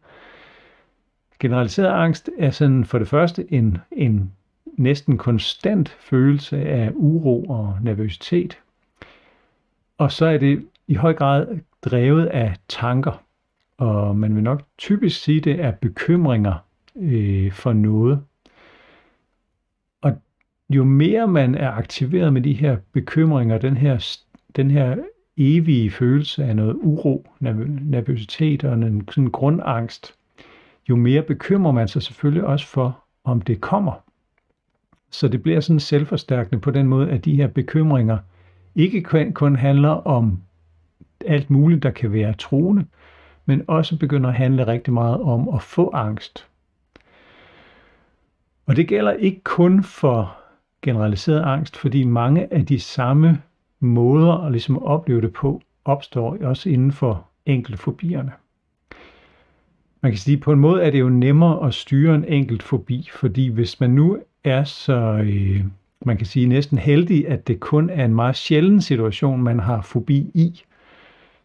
Generaliseret 1.40 1.88
angst 1.88 2.30
er 2.38 2.50
sådan 2.50 2.85
for 2.85 2.99
det 2.99 3.08
første 3.08 3.52
en, 3.52 3.78
en 3.92 4.32
næsten 4.76 5.18
konstant 5.18 5.88
følelse 5.88 6.56
af 6.56 6.90
uro 6.94 7.44
og 7.44 7.78
nervøsitet. 7.82 8.58
Og 9.99 10.12
så 10.12 10.26
er 10.26 10.38
det 10.38 10.66
i 10.87 10.94
høj 10.94 11.14
grad 11.14 11.47
drevet 11.85 12.26
af 12.26 12.56
tanker, 12.68 13.23
og 13.78 14.16
man 14.16 14.35
vil 14.35 14.42
nok 14.42 14.62
typisk 14.78 15.23
sige, 15.23 15.40
det 15.40 15.61
er 15.61 15.70
bekymringer 15.70 16.67
øh, 16.99 17.52
for 17.52 17.73
noget. 17.73 18.21
Og 20.00 20.12
jo 20.71 20.85
mere 20.85 21.28
man 21.28 21.55
er 21.55 21.71
aktiveret 21.71 22.33
med 22.33 22.43
de 22.43 22.52
her 22.52 22.76
bekymringer, 22.93 23.59
den 23.59 23.76
her, 23.76 24.19
den 24.57 24.71
her 24.71 24.97
evige 25.37 25.90
følelse 25.90 26.45
af 26.45 26.57
noget 26.57 26.76
uro, 26.83 27.26
nervøsitet 27.40 28.64
og 28.64 28.75
en 28.75 29.09
sådan 29.11 29.31
grundangst, 29.31 30.14
jo 30.88 30.97
mere 30.97 31.23
bekymrer 31.23 31.73
man 31.73 31.88
sig 31.88 32.02
selvfølgelig 32.02 32.45
også 32.45 32.67
for, 32.67 33.05
om 33.25 33.40
det 33.40 33.61
kommer. 33.61 33.93
Så 35.11 35.28
det 35.28 35.43
bliver 35.43 35.61
sådan 35.61 35.81
selvforstærkende 35.81 36.61
på 36.61 36.71
den 36.71 36.87
måde, 36.87 37.11
at 37.11 37.25
de 37.25 37.37
her 37.37 37.47
bekymringer 37.47 38.19
ikke 38.75 39.33
kun 39.35 39.57
handler 39.57 39.88
om 39.88 40.43
alt 41.26 41.50
muligt, 41.50 41.83
der 41.83 41.90
kan 41.90 42.12
være 42.12 42.33
troende, 42.33 42.87
men 43.47 43.62
også 43.67 43.99
begynder 43.99 44.28
at 44.28 44.37
handle 44.37 44.67
rigtig 44.67 44.93
meget 44.93 45.21
om 45.21 45.49
at 45.49 45.62
få 45.62 45.90
angst. 45.95 46.48
Og 48.68 48.76
det 48.76 48.88
gælder 48.88 49.12
ikke 49.12 49.40
kun 49.44 49.82
for 49.82 50.37
generaliseret 50.82 51.42
angst, 51.42 51.76
fordi 51.76 52.04
mange 52.04 52.52
af 52.54 52.66
de 52.66 52.80
samme 52.80 53.42
måder 53.80 54.32
at 54.32 54.52
ligesom 54.52 54.82
opleve 54.82 55.20
det 55.20 55.32
på, 55.32 55.62
opstår 55.84 56.37
også 56.40 56.68
inden 56.68 56.92
for 56.92 57.26
enkelte 57.46 57.78
fobierne. 57.78 58.32
Man 60.00 60.12
kan 60.12 60.18
sige, 60.18 60.37
at 60.37 60.42
på 60.42 60.52
en 60.52 60.60
måde 60.60 60.82
er 60.82 60.90
det 60.90 61.00
jo 61.00 61.08
nemmere 61.08 61.66
at 61.66 61.75
styre 61.75 62.14
en 62.14 62.25
enkelt 62.25 62.62
fobi, 62.62 63.08
fordi 63.12 63.48
hvis 63.48 63.80
man 63.80 63.90
nu 63.90 64.18
er 64.44 64.64
så, 64.64 65.25
øh, 65.25 65.64
man 66.04 66.16
kan 66.16 66.26
sige 66.26 66.46
næsten 66.46 66.78
heldig, 66.78 67.28
at 67.28 67.48
det 67.48 67.60
kun 67.60 67.90
er 67.90 68.04
en 68.04 68.14
meget 68.14 68.37
sjælden 68.37 68.80
situation, 68.80 69.42
man 69.42 69.58
har 69.58 69.82
fobi 69.82 70.18
i, 70.34 70.62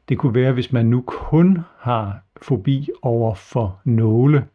det 0.09 0.17
kunne 0.17 0.35
være, 0.35 0.51
hvis 0.51 0.71
man 0.71 0.85
nu 0.85 1.03
kun 1.07 1.59
har 1.77 2.19
fobi 2.41 2.89
over 3.01 3.33
for 3.33 3.79
nåle, 3.85 4.45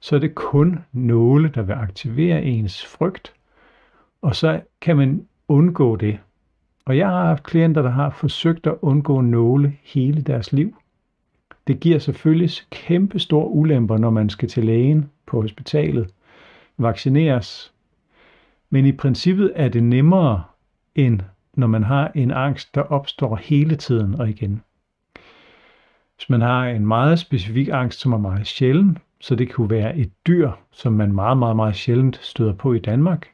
så 0.00 0.16
er 0.16 0.20
det 0.20 0.34
kun 0.34 0.78
nåle, 0.92 1.48
der 1.54 1.62
vil 1.62 1.72
aktivere 1.72 2.42
ens 2.42 2.86
frygt, 2.86 3.32
og 4.22 4.36
så 4.36 4.60
kan 4.80 4.96
man 4.96 5.26
undgå 5.48 5.96
det. 5.96 6.18
Og 6.84 6.96
jeg 6.96 7.08
har 7.08 7.24
haft 7.24 7.42
klienter, 7.42 7.82
der 7.82 7.90
har 7.90 8.10
forsøgt 8.10 8.66
at 8.66 8.76
undgå 8.82 9.20
nåle 9.20 9.76
hele 9.82 10.22
deres 10.22 10.52
liv. 10.52 10.76
Det 11.66 11.80
giver 11.80 11.98
selvfølgelig 11.98 12.50
kæmpe 12.70 13.18
store 13.18 13.48
ulemper, 13.48 13.98
når 13.98 14.10
man 14.10 14.30
skal 14.30 14.48
til 14.48 14.64
lægen 14.64 15.10
på 15.26 15.40
hospitalet, 15.40 16.10
vaccineres. 16.78 17.72
Men 18.70 18.86
i 18.86 18.92
princippet 18.92 19.52
er 19.54 19.68
det 19.68 19.82
nemmere 19.82 20.44
end 20.94 21.20
når 21.54 21.66
man 21.66 21.82
har 21.82 22.12
en 22.14 22.30
angst, 22.30 22.74
der 22.74 22.80
opstår 22.80 23.36
hele 23.36 23.76
tiden 23.76 24.14
og 24.14 24.28
igen. 24.28 24.62
Hvis 26.16 26.30
man 26.30 26.40
har 26.40 26.66
en 26.66 26.86
meget 26.86 27.18
specifik 27.18 27.68
angst, 27.72 28.00
som 28.00 28.12
er 28.12 28.18
meget 28.18 28.46
sjælden, 28.46 28.98
så 29.20 29.34
det 29.34 29.52
kunne 29.52 29.70
være 29.70 29.96
et 29.96 30.10
dyr, 30.26 30.50
som 30.70 30.92
man 30.92 31.12
meget, 31.12 31.38
meget, 31.38 31.56
meget 31.56 31.76
sjældent 31.76 32.20
støder 32.22 32.54
på 32.54 32.72
i 32.72 32.78
Danmark, 32.78 33.28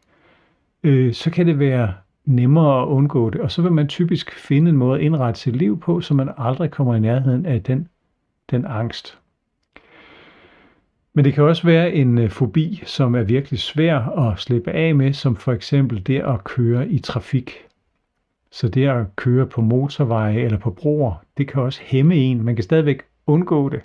øh, 0.82 1.14
så 1.14 1.30
kan 1.30 1.46
det 1.46 1.58
være 1.58 1.94
nemmere 2.24 2.82
at 2.82 2.86
undgå 2.86 3.30
det. 3.30 3.40
Og 3.40 3.50
så 3.50 3.62
vil 3.62 3.72
man 3.72 3.88
typisk 3.88 4.32
finde 4.32 4.70
en 4.70 4.76
måde 4.76 4.98
at 4.98 5.04
indrette 5.04 5.40
sit 5.40 5.56
liv 5.56 5.80
på, 5.80 6.00
så 6.00 6.14
man 6.14 6.30
aldrig 6.38 6.70
kommer 6.70 6.94
i 6.94 7.00
nærheden 7.00 7.46
af 7.46 7.62
den, 7.62 7.88
den 8.50 8.64
angst. 8.64 9.18
Men 11.14 11.24
det 11.24 11.34
kan 11.34 11.44
også 11.44 11.66
være 11.66 11.92
en 11.92 12.18
øh, 12.18 12.30
fobi, 12.30 12.82
som 12.86 13.14
er 13.14 13.22
virkelig 13.22 13.60
svær 13.60 13.98
at 13.98 14.38
slippe 14.38 14.70
af 14.70 14.94
med, 14.94 15.12
som 15.12 15.36
for 15.36 15.52
eksempel 15.52 16.06
det 16.06 16.20
at 16.20 16.44
køre 16.44 16.88
i 16.88 16.98
trafik. 16.98 17.52
Så 18.50 18.68
det 18.68 18.88
at 18.88 19.16
køre 19.16 19.46
på 19.46 19.60
motorveje 19.60 20.38
eller 20.38 20.58
på 20.58 20.70
broer, 20.70 21.14
det 21.38 21.48
kan 21.48 21.62
også 21.62 21.80
hæmme 21.84 22.14
en. 22.14 22.42
Man 22.42 22.54
kan 22.54 22.64
stadigvæk 22.64 23.02
undgå 23.26 23.68
det. 23.68 23.80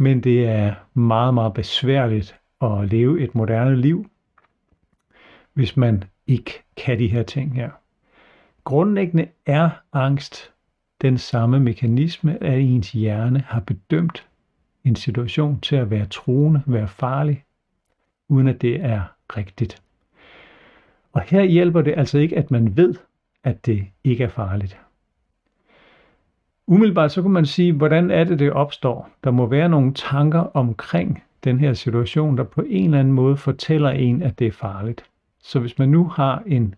Men 0.00 0.20
det 0.20 0.46
er 0.46 0.74
meget, 0.94 1.34
meget 1.34 1.54
besværligt 1.54 2.40
at 2.60 2.88
leve 2.88 3.20
et 3.20 3.34
moderne 3.34 3.76
liv, 3.76 4.10
hvis 5.52 5.76
man 5.76 6.04
ikke 6.26 6.62
kan 6.76 6.98
de 6.98 7.08
her 7.08 7.22
ting 7.22 7.54
her. 7.54 7.70
Grundlæggende 8.64 9.28
er 9.46 9.70
angst 9.92 10.52
den 11.00 11.18
samme 11.18 11.60
mekanisme, 11.60 12.42
at 12.42 12.60
ens 12.60 12.92
hjerne 12.92 13.40
har 13.40 13.60
bedømt 13.60 14.26
en 14.84 14.96
situation 14.96 15.60
til 15.60 15.76
at 15.76 15.90
være 15.90 16.06
truende, 16.06 16.62
være 16.66 16.88
farlig, 16.88 17.44
uden 18.28 18.48
at 18.48 18.60
det 18.62 18.84
er 18.84 19.02
rigtigt. 19.36 19.82
Og 21.12 21.20
her 21.20 21.42
hjælper 21.42 21.82
det 21.82 21.94
altså 21.96 22.18
ikke, 22.18 22.36
at 22.36 22.50
man 22.50 22.76
ved, 22.76 22.94
at 23.44 23.66
det 23.66 23.86
ikke 24.04 24.24
er 24.24 24.28
farligt. 24.28 24.78
Umiddelbart 26.70 27.12
så 27.12 27.22
kunne 27.22 27.32
man 27.32 27.46
sige, 27.46 27.72
hvordan 27.72 28.10
er 28.10 28.24
det, 28.24 28.38
det 28.38 28.52
opstår? 28.52 29.08
Der 29.24 29.30
må 29.30 29.46
være 29.46 29.68
nogle 29.68 29.94
tanker 29.94 30.40
omkring 30.40 31.22
den 31.44 31.60
her 31.60 31.72
situation, 31.72 32.36
der 32.36 32.44
på 32.44 32.62
en 32.66 32.84
eller 32.84 32.98
anden 32.98 33.14
måde 33.14 33.36
fortæller 33.36 33.90
en, 33.90 34.22
at 34.22 34.38
det 34.38 34.46
er 34.46 34.52
farligt. 34.52 35.04
Så 35.42 35.60
hvis 35.60 35.78
man 35.78 35.88
nu 35.88 36.04
har 36.04 36.42
en 36.46 36.74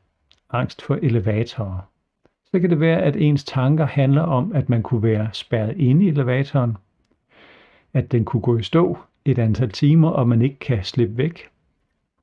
angst 0.51 0.83
for 0.83 0.99
elevatorer, 1.03 1.91
så 2.45 2.61
kan 2.61 2.71
det 2.71 2.81
være, 2.81 3.03
at 3.03 3.17
ens 3.17 3.45
tanker 3.45 3.87
handler 3.87 4.23
om, 4.23 4.53
at 4.55 4.69
man 4.69 4.83
kunne 4.83 5.03
være 5.03 5.29
spærret 5.33 5.77
inde 5.77 6.05
i 6.05 6.09
elevatoren, 6.09 6.77
at 7.95 8.13
den 8.13 8.25
kunne 8.25 8.43
gå 8.43 8.59
i 8.59 8.63
stå 8.63 8.99
et 9.25 9.39
antal 9.39 9.71
timer, 9.71 10.09
og 10.09 10.29
man 10.29 10.43
ikke 10.43 10.59
kan 10.59 10.85
slippe 10.85 11.17
væk. 11.17 11.49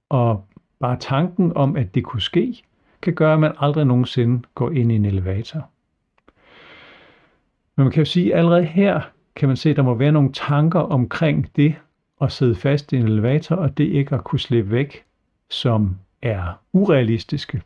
Og 0.10 0.46
bare 0.80 0.98
tanken 1.00 1.58
om, 1.58 1.76
at 1.76 1.96
det 1.96 2.04
kunne 2.04 2.22
ske, 2.22 2.64
kan 3.02 3.14
gøre, 3.14 3.34
at 3.34 3.40
man 3.40 3.54
aldrig 3.60 3.86
nogensinde 3.86 4.42
går 4.56 4.72
ind 4.72 4.92
i 4.92 4.96
en 4.96 5.06
elevator. 5.06 5.70
Men 7.78 7.84
man 7.84 7.92
kan 7.92 8.02
jo 8.02 8.06
sige, 8.06 8.34
at 8.34 8.40
allerede 8.40 8.64
her 8.64 9.02
kan 9.36 9.48
man 9.48 9.58
se, 9.58 9.70
at 9.70 9.76
der 9.76 9.84
må 9.84 9.94
være 9.94 10.12
nogle 10.12 10.34
tanker 10.34 10.80
omkring 10.80 11.56
det 11.56 11.76
at 12.22 12.32
sidde 12.32 12.56
fast 12.56 12.94
i 12.94 12.96
en 12.96 13.04
elevator, 13.04 13.56
og 13.56 13.78
det 13.78 13.84
ikke 13.84 14.16
at 14.16 14.24
kunne 14.24 14.40
slippe 14.40 14.72
væk, 14.72 15.04
som 15.50 15.98
er 16.22 16.62
urealistiske. 16.74 17.62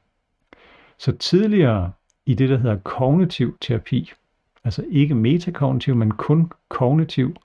Så 0.97 1.11
tidligere 1.11 1.91
i 2.25 2.33
det, 2.33 2.49
der 2.49 2.57
hedder 2.57 2.77
kognitiv 2.77 3.57
terapi, 3.61 4.11
altså 4.63 4.85
ikke 4.89 5.15
metakognitiv, 5.15 5.95
men 5.95 6.11
kun 6.11 6.51
kognitiv, 6.69 7.35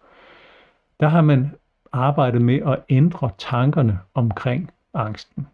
der 1.00 1.08
har 1.08 1.20
man 1.20 1.50
arbejdet 1.92 2.42
med 2.42 2.60
at 2.66 2.78
ændre 2.88 3.30
tankerne 3.38 3.98
omkring 4.14 4.70
angsten. 4.94 5.46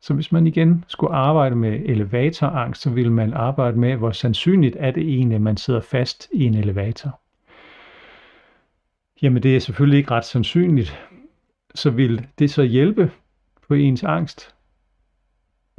Så 0.00 0.14
hvis 0.14 0.32
man 0.32 0.46
igen 0.46 0.84
skulle 0.88 1.14
arbejde 1.14 1.56
med 1.56 1.80
elevatorangst, 1.84 2.82
så 2.82 2.90
ville 2.90 3.12
man 3.12 3.32
arbejde 3.34 3.78
med, 3.78 3.96
hvor 3.96 4.10
sandsynligt 4.10 4.76
er 4.78 4.90
det 4.90 5.02
egentlig, 5.02 5.34
at 5.34 5.42
man 5.42 5.56
sidder 5.56 5.80
fast 5.80 6.28
i 6.32 6.44
en 6.44 6.54
elevator. 6.54 7.20
Jamen 9.22 9.42
det 9.42 9.56
er 9.56 9.60
selvfølgelig 9.60 9.98
ikke 9.98 10.10
ret 10.10 10.24
sandsynligt. 10.24 11.08
Så 11.74 11.90
vil 11.90 12.26
det 12.38 12.50
så 12.50 12.62
hjælpe 12.62 13.10
på 13.68 13.74
ens 13.74 14.04
angst? 14.04 14.54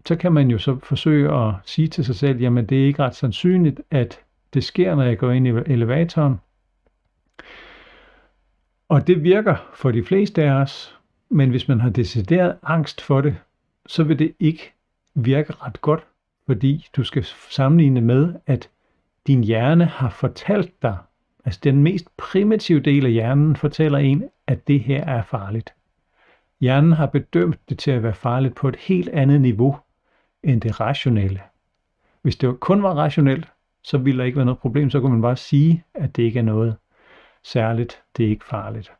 Så 0.05 0.15
kan 0.15 0.31
man 0.31 0.51
jo 0.51 0.57
så 0.57 0.77
forsøge 0.83 1.33
at 1.33 1.53
sige 1.65 1.87
til 1.87 2.05
sig 2.05 2.15
selv, 2.15 2.39
jamen 2.39 2.65
det 2.65 2.81
er 2.81 2.85
ikke 2.85 3.03
ret 3.03 3.15
sandsynligt, 3.15 3.81
at 3.91 4.19
det 4.53 4.63
sker, 4.63 4.95
når 4.95 5.03
jeg 5.03 5.17
går 5.17 5.31
ind 5.31 5.47
i 5.47 5.49
elevatoren. 5.49 6.39
Og 8.89 9.07
det 9.07 9.23
virker 9.23 9.55
for 9.73 9.91
de 9.91 10.03
fleste 10.03 10.43
af 10.43 10.51
os, 10.51 10.99
men 11.29 11.49
hvis 11.49 11.67
man 11.67 11.79
har 11.79 11.89
decideret 11.89 12.57
angst 12.63 13.01
for 13.01 13.21
det, 13.21 13.35
så 13.89 14.03
vil 14.03 14.19
det 14.19 14.35
ikke 14.39 14.73
virke 15.15 15.53
ret 15.53 15.81
godt, 15.81 16.07
fordi 16.45 16.87
du 16.95 17.03
skal 17.03 17.23
sammenligne 17.49 18.01
med, 18.01 18.35
at 18.45 18.69
din 19.27 19.43
hjerne 19.43 19.85
har 19.85 20.09
fortalt 20.09 20.81
dig, 20.81 20.97
altså 21.45 21.59
den 21.63 21.83
mest 21.83 22.17
primitive 22.17 22.79
del 22.79 23.05
af 23.05 23.11
hjernen 23.11 23.55
fortæller 23.55 23.97
en, 23.97 24.29
at 24.47 24.67
det 24.67 24.79
her 24.79 25.03
er 25.03 25.23
farligt. 25.23 25.73
Hjernen 26.61 26.91
har 26.91 27.05
bedømt 27.05 27.69
det 27.69 27.79
til 27.79 27.91
at 27.91 28.03
være 28.03 28.13
farligt 28.13 28.55
på 28.55 28.67
et 28.67 28.75
helt 28.75 29.09
andet 29.09 29.41
niveau 29.41 29.77
end 30.43 30.61
det 30.61 30.79
rationelle. 30.79 31.41
Hvis 32.21 32.35
det 32.35 32.59
kun 32.59 32.83
var 32.83 32.93
rationelt, 32.93 33.47
så 33.83 33.97
ville 33.97 34.19
der 34.19 34.25
ikke 34.25 34.35
være 34.35 34.45
noget 34.45 34.59
problem, 34.59 34.89
så 34.89 34.99
kunne 34.99 35.11
man 35.11 35.21
bare 35.21 35.37
sige, 35.37 35.83
at 35.93 36.15
det 36.15 36.23
ikke 36.23 36.39
er 36.39 36.43
noget 36.43 36.75
særligt, 37.43 38.01
det 38.17 38.25
er 38.25 38.29
ikke 38.29 38.45
farligt. 38.45 38.91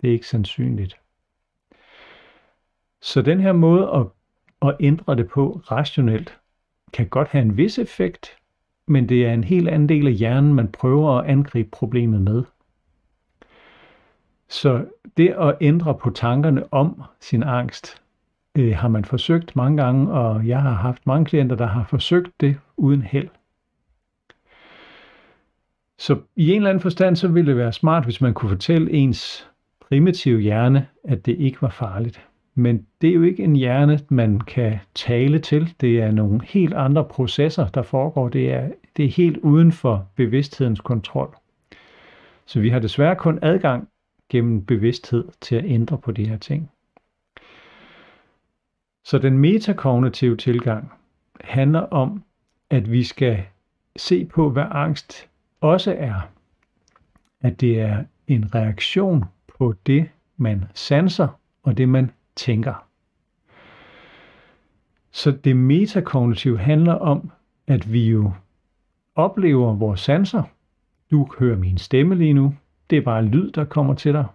Det 0.00 0.08
er 0.08 0.12
ikke 0.12 0.26
sandsynligt. 0.26 0.96
Så 3.00 3.22
den 3.22 3.40
her 3.40 3.52
måde 3.52 3.90
at, 3.94 4.06
at 4.62 4.76
ændre 4.80 5.16
det 5.16 5.28
på 5.28 5.60
rationelt, 5.70 6.38
kan 6.92 7.08
godt 7.08 7.28
have 7.28 7.42
en 7.42 7.56
vis 7.56 7.78
effekt, 7.78 8.36
men 8.86 9.08
det 9.08 9.26
er 9.26 9.32
en 9.32 9.44
helt 9.44 9.68
anden 9.68 9.88
del 9.88 10.06
af 10.06 10.12
hjernen, 10.12 10.54
man 10.54 10.68
prøver 10.68 11.18
at 11.18 11.26
angribe 11.26 11.68
problemet 11.70 12.20
med. 12.20 12.44
Så 14.48 14.84
det 15.16 15.28
at 15.28 15.56
ændre 15.60 15.94
på 15.94 16.10
tankerne 16.10 16.72
om 16.72 17.02
sin 17.20 17.42
angst, 17.42 18.02
øh, 18.58 18.76
har 18.76 18.88
man 18.88 19.04
forsøgt 19.04 19.56
mange 19.56 19.82
gange, 19.82 20.12
og 20.12 20.46
jeg 20.46 20.62
har 20.62 20.74
haft 20.74 21.06
mange 21.06 21.24
klienter, 21.24 21.56
der 21.56 21.66
har 21.66 21.84
forsøgt 21.84 22.40
det 22.40 22.58
uden 22.76 23.02
held. 23.02 23.28
Så 25.98 26.18
i 26.36 26.50
en 26.50 26.56
eller 26.56 26.70
anden 26.70 26.82
forstand, 26.82 27.16
så 27.16 27.28
ville 27.28 27.50
det 27.50 27.56
være 27.56 27.72
smart, 27.72 28.04
hvis 28.04 28.20
man 28.20 28.34
kunne 28.34 28.48
fortælle 28.48 28.92
ens 28.92 29.48
primitive 29.80 30.40
hjerne, 30.40 30.86
at 31.04 31.26
det 31.26 31.36
ikke 31.38 31.62
var 31.62 31.70
farligt. 31.70 32.26
Men 32.58 32.86
det 33.00 33.10
er 33.10 33.14
jo 33.14 33.22
ikke 33.22 33.42
en 33.42 33.56
hjerne, 33.56 34.00
man 34.08 34.40
kan 34.40 34.78
tale 34.94 35.38
til. 35.38 35.74
Det 35.80 36.00
er 36.00 36.10
nogle 36.10 36.40
helt 36.44 36.74
andre 36.74 37.04
processer, 37.04 37.68
der 37.68 37.82
foregår. 37.82 38.28
Det 38.28 38.52
er, 38.52 38.70
det 38.96 39.04
er 39.04 39.08
helt 39.08 39.36
uden 39.36 39.72
for 39.72 40.08
bevidsthedens 40.14 40.80
kontrol. 40.80 41.36
Så 42.46 42.60
vi 42.60 42.68
har 42.68 42.78
desværre 42.78 43.16
kun 43.16 43.38
adgang 43.42 43.88
gennem 44.28 44.64
bevidsthed 44.64 45.24
til 45.40 45.56
at 45.56 45.64
ændre 45.64 45.98
på 45.98 46.12
de 46.12 46.28
her 46.28 46.36
ting. 46.36 46.70
Så 49.04 49.18
den 49.18 49.38
metakognitive 49.38 50.36
tilgang 50.36 50.92
handler 51.40 51.80
om, 51.80 52.24
at 52.70 52.90
vi 52.92 53.02
skal 53.02 53.42
se 53.96 54.24
på, 54.24 54.50
hvad 54.50 54.66
angst 54.70 55.28
også 55.60 55.94
er. 55.98 56.30
At 57.40 57.60
det 57.60 57.80
er 57.80 58.04
en 58.26 58.54
reaktion 58.54 59.24
på 59.58 59.74
det, 59.86 60.08
man 60.36 60.64
sanser 60.74 61.28
og 61.62 61.78
det, 61.78 61.88
man 61.88 62.10
tænker. 62.36 62.86
Så 65.10 65.30
det 65.30 65.56
metakognitive 65.56 66.58
handler 66.58 66.94
om, 66.94 67.30
at 67.66 67.92
vi 67.92 68.08
jo 68.08 68.32
oplever 69.14 69.74
vores 69.74 70.00
sanser. 70.00 70.42
Du 71.10 71.28
hører 71.38 71.56
min 71.56 71.78
stemme 71.78 72.14
lige 72.14 72.32
nu. 72.32 72.54
Det 72.90 72.98
er 72.98 73.02
bare 73.02 73.24
lyd, 73.24 73.50
der 73.50 73.64
kommer 73.64 73.94
til 73.94 74.12
dig. 74.12 74.26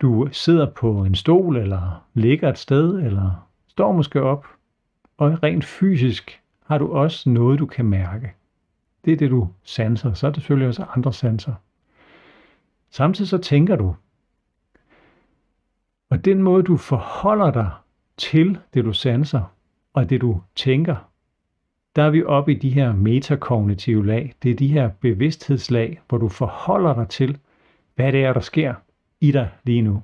Du 0.00 0.28
sidder 0.32 0.70
på 0.70 1.04
en 1.04 1.14
stol, 1.14 1.56
eller 1.56 2.04
ligger 2.14 2.48
et 2.48 2.58
sted, 2.58 2.94
eller 2.94 3.48
står 3.68 3.92
måske 3.92 4.22
op, 4.22 4.46
og 5.16 5.42
rent 5.42 5.64
fysisk 5.64 6.40
har 6.66 6.78
du 6.78 6.92
også 6.92 7.30
noget, 7.30 7.58
du 7.58 7.66
kan 7.66 7.84
mærke. 7.84 8.32
Det 9.04 9.12
er 9.12 9.16
det, 9.16 9.30
du 9.30 9.48
sanser. 9.64 10.12
Så 10.12 10.26
er 10.26 10.30
det 10.30 10.42
selvfølgelig 10.42 10.68
også 10.68 10.84
andre 10.96 11.12
sanser. 11.12 11.54
Samtidig 12.90 13.28
så 13.28 13.38
tænker 13.38 13.76
du. 13.76 13.94
Og 16.14 16.24
den 16.24 16.42
måde, 16.42 16.62
du 16.62 16.76
forholder 16.76 17.50
dig 17.50 17.70
til 18.16 18.58
det, 18.74 18.84
du 18.84 18.92
sanser, 18.92 19.54
og 19.92 20.10
det, 20.10 20.20
du 20.20 20.40
tænker, 20.56 20.96
der 21.96 22.02
er 22.02 22.10
vi 22.10 22.24
oppe 22.24 22.52
i 22.52 22.58
de 22.58 22.70
her 22.70 22.92
metakognitive 22.92 24.06
lag. 24.06 24.34
Det 24.42 24.50
er 24.50 24.54
de 24.54 24.68
her 24.68 24.88
bevidsthedslag, 24.88 26.00
hvor 26.08 26.18
du 26.18 26.28
forholder 26.28 26.94
dig 26.94 27.08
til, 27.08 27.38
hvad 27.94 28.12
det 28.12 28.24
er, 28.24 28.32
der 28.32 28.40
sker 28.40 28.74
i 29.20 29.32
dig 29.32 29.48
lige 29.64 29.82
nu. 29.82 30.02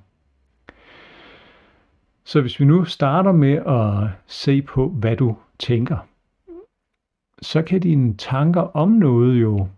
Så 2.24 2.40
hvis 2.40 2.60
vi 2.60 2.64
nu 2.64 2.84
starter 2.84 3.32
med 3.32 3.56
at 3.66 4.08
se 4.26 4.62
på, 4.62 4.88
hvad 4.88 5.16
du 5.16 5.36
tænker, 5.58 5.96
så 7.42 7.62
kan 7.62 7.80
dine 7.80 8.14
tanker 8.16 8.62
om 8.62 8.88
noget 8.88 9.40
jo 9.40 9.68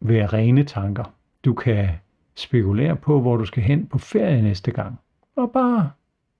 være 0.00 0.26
rene 0.26 0.64
tanker. 0.64 1.12
Du 1.44 1.54
kan 1.54 1.88
spekulere 2.34 2.96
på, 2.96 3.20
hvor 3.20 3.36
du 3.36 3.44
skal 3.44 3.62
hen 3.62 3.86
på 3.86 3.98
ferie 3.98 4.42
næste 4.42 4.70
gang. 4.70 4.98
Og 5.38 5.52
bare 5.52 5.90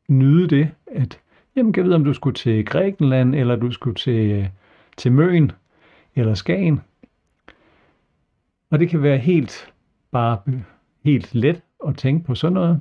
nyde 0.08 0.48
det, 0.48 0.70
at 0.86 1.20
jamen, 1.56 1.74
jeg 1.76 1.84
vide, 1.84 1.94
om 1.94 2.04
du 2.04 2.12
skulle 2.12 2.34
til 2.34 2.64
Grækenland, 2.64 3.34
eller 3.34 3.56
du 3.56 3.70
skulle 3.70 3.94
til, 3.94 4.50
til 4.96 5.12
Møn, 5.12 5.52
eller 6.14 6.34
Skagen. 6.34 6.80
Og 8.70 8.80
det 8.80 8.88
kan 8.88 9.02
være 9.02 9.18
helt, 9.18 9.72
bare 10.10 10.38
helt 11.04 11.34
let 11.34 11.62
at 11.86 11.96
tænke 11.96 12.26
på 12.26 12.34
sådan 12.34 12.54
noget. 12.54 12.80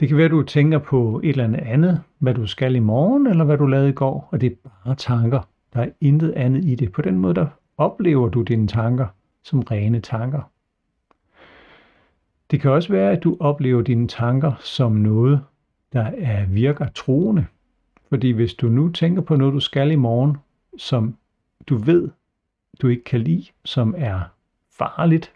Det 0.00 0.08
kan 0.08 0.16
være, 0.16 0.24
at 0.24 0.30
du 0.30 0.42
tænker 0.42 0.78
på 0.78 1.20
et 1.24 1.28
eller 1.28 1.44
andet 1.44 1.60
andet, 1.60 2.02
hvad 2.18 2.34
du 2.34 2.46
skal 2.46 2.74
i 2.74 2.78
morgen, 2.78 3.26
eller 3.26 3.44
hvad 3.44 3.58
du 3.58 3.66
lavede 3.66 3.88
i 3.88 3.92
går, 3.92 4.28
og 4.30 4.40
det 4.40 4.52
er 4.52 4.70
bare 4.84 4.94
tanker. 4.94 5.40
Der 5.74 5.80
er 5.80 5.90
intet 6.00 6.32
andet 6.32 6.64
i 6.64 6.74
det. 6.74 6.92
På 6.92 7.02
den 7.02 7.18
måde, 7.18 7.34
der 7.34 7.46
oplever 7.76 8.28
du 8.28 8.42
dine 8.42 8.68
tanker 8.68 9.06
som 9.42 9.60
rene 9.60 10.00
tanker. 10.00 10.50
Det 12.50 12.60
kan 12.60 12.70
også 12.70 12.92
være, 12.92 13.12
at 13.12 13.24
du 13.24 13.36
oplever 13.40 13.82
dine 13.82 14.08
tanker 14.08 14.52
som 14.60 14.92
noget, 14.92 15.40
der 15.92 16.02
er 16.18 16.46
virker 16.46 16.88
troende. 16.88 17.46
Fordi 18.08 18.30
hvis 18.30 18.54
du 18.54 18.68
nu 18.68 18.92
tænker 18.92 19.22
på 19.22 19.36
noget, 19.36 19.54
du 19.54 19.60
skal 19.60 19.90
i 19.90 19.96
morgen, 19.96 20.36
som 20.78 21.16
du 21.66 21.76
ved, 21.76 22.10
du 22.82 22.88
ikke 22.88 23.04
kan 23.04 23.20
lide, 23.20 23.46
som 23.64 23.94
er 23.98 24.20
farligt 24.78 25.32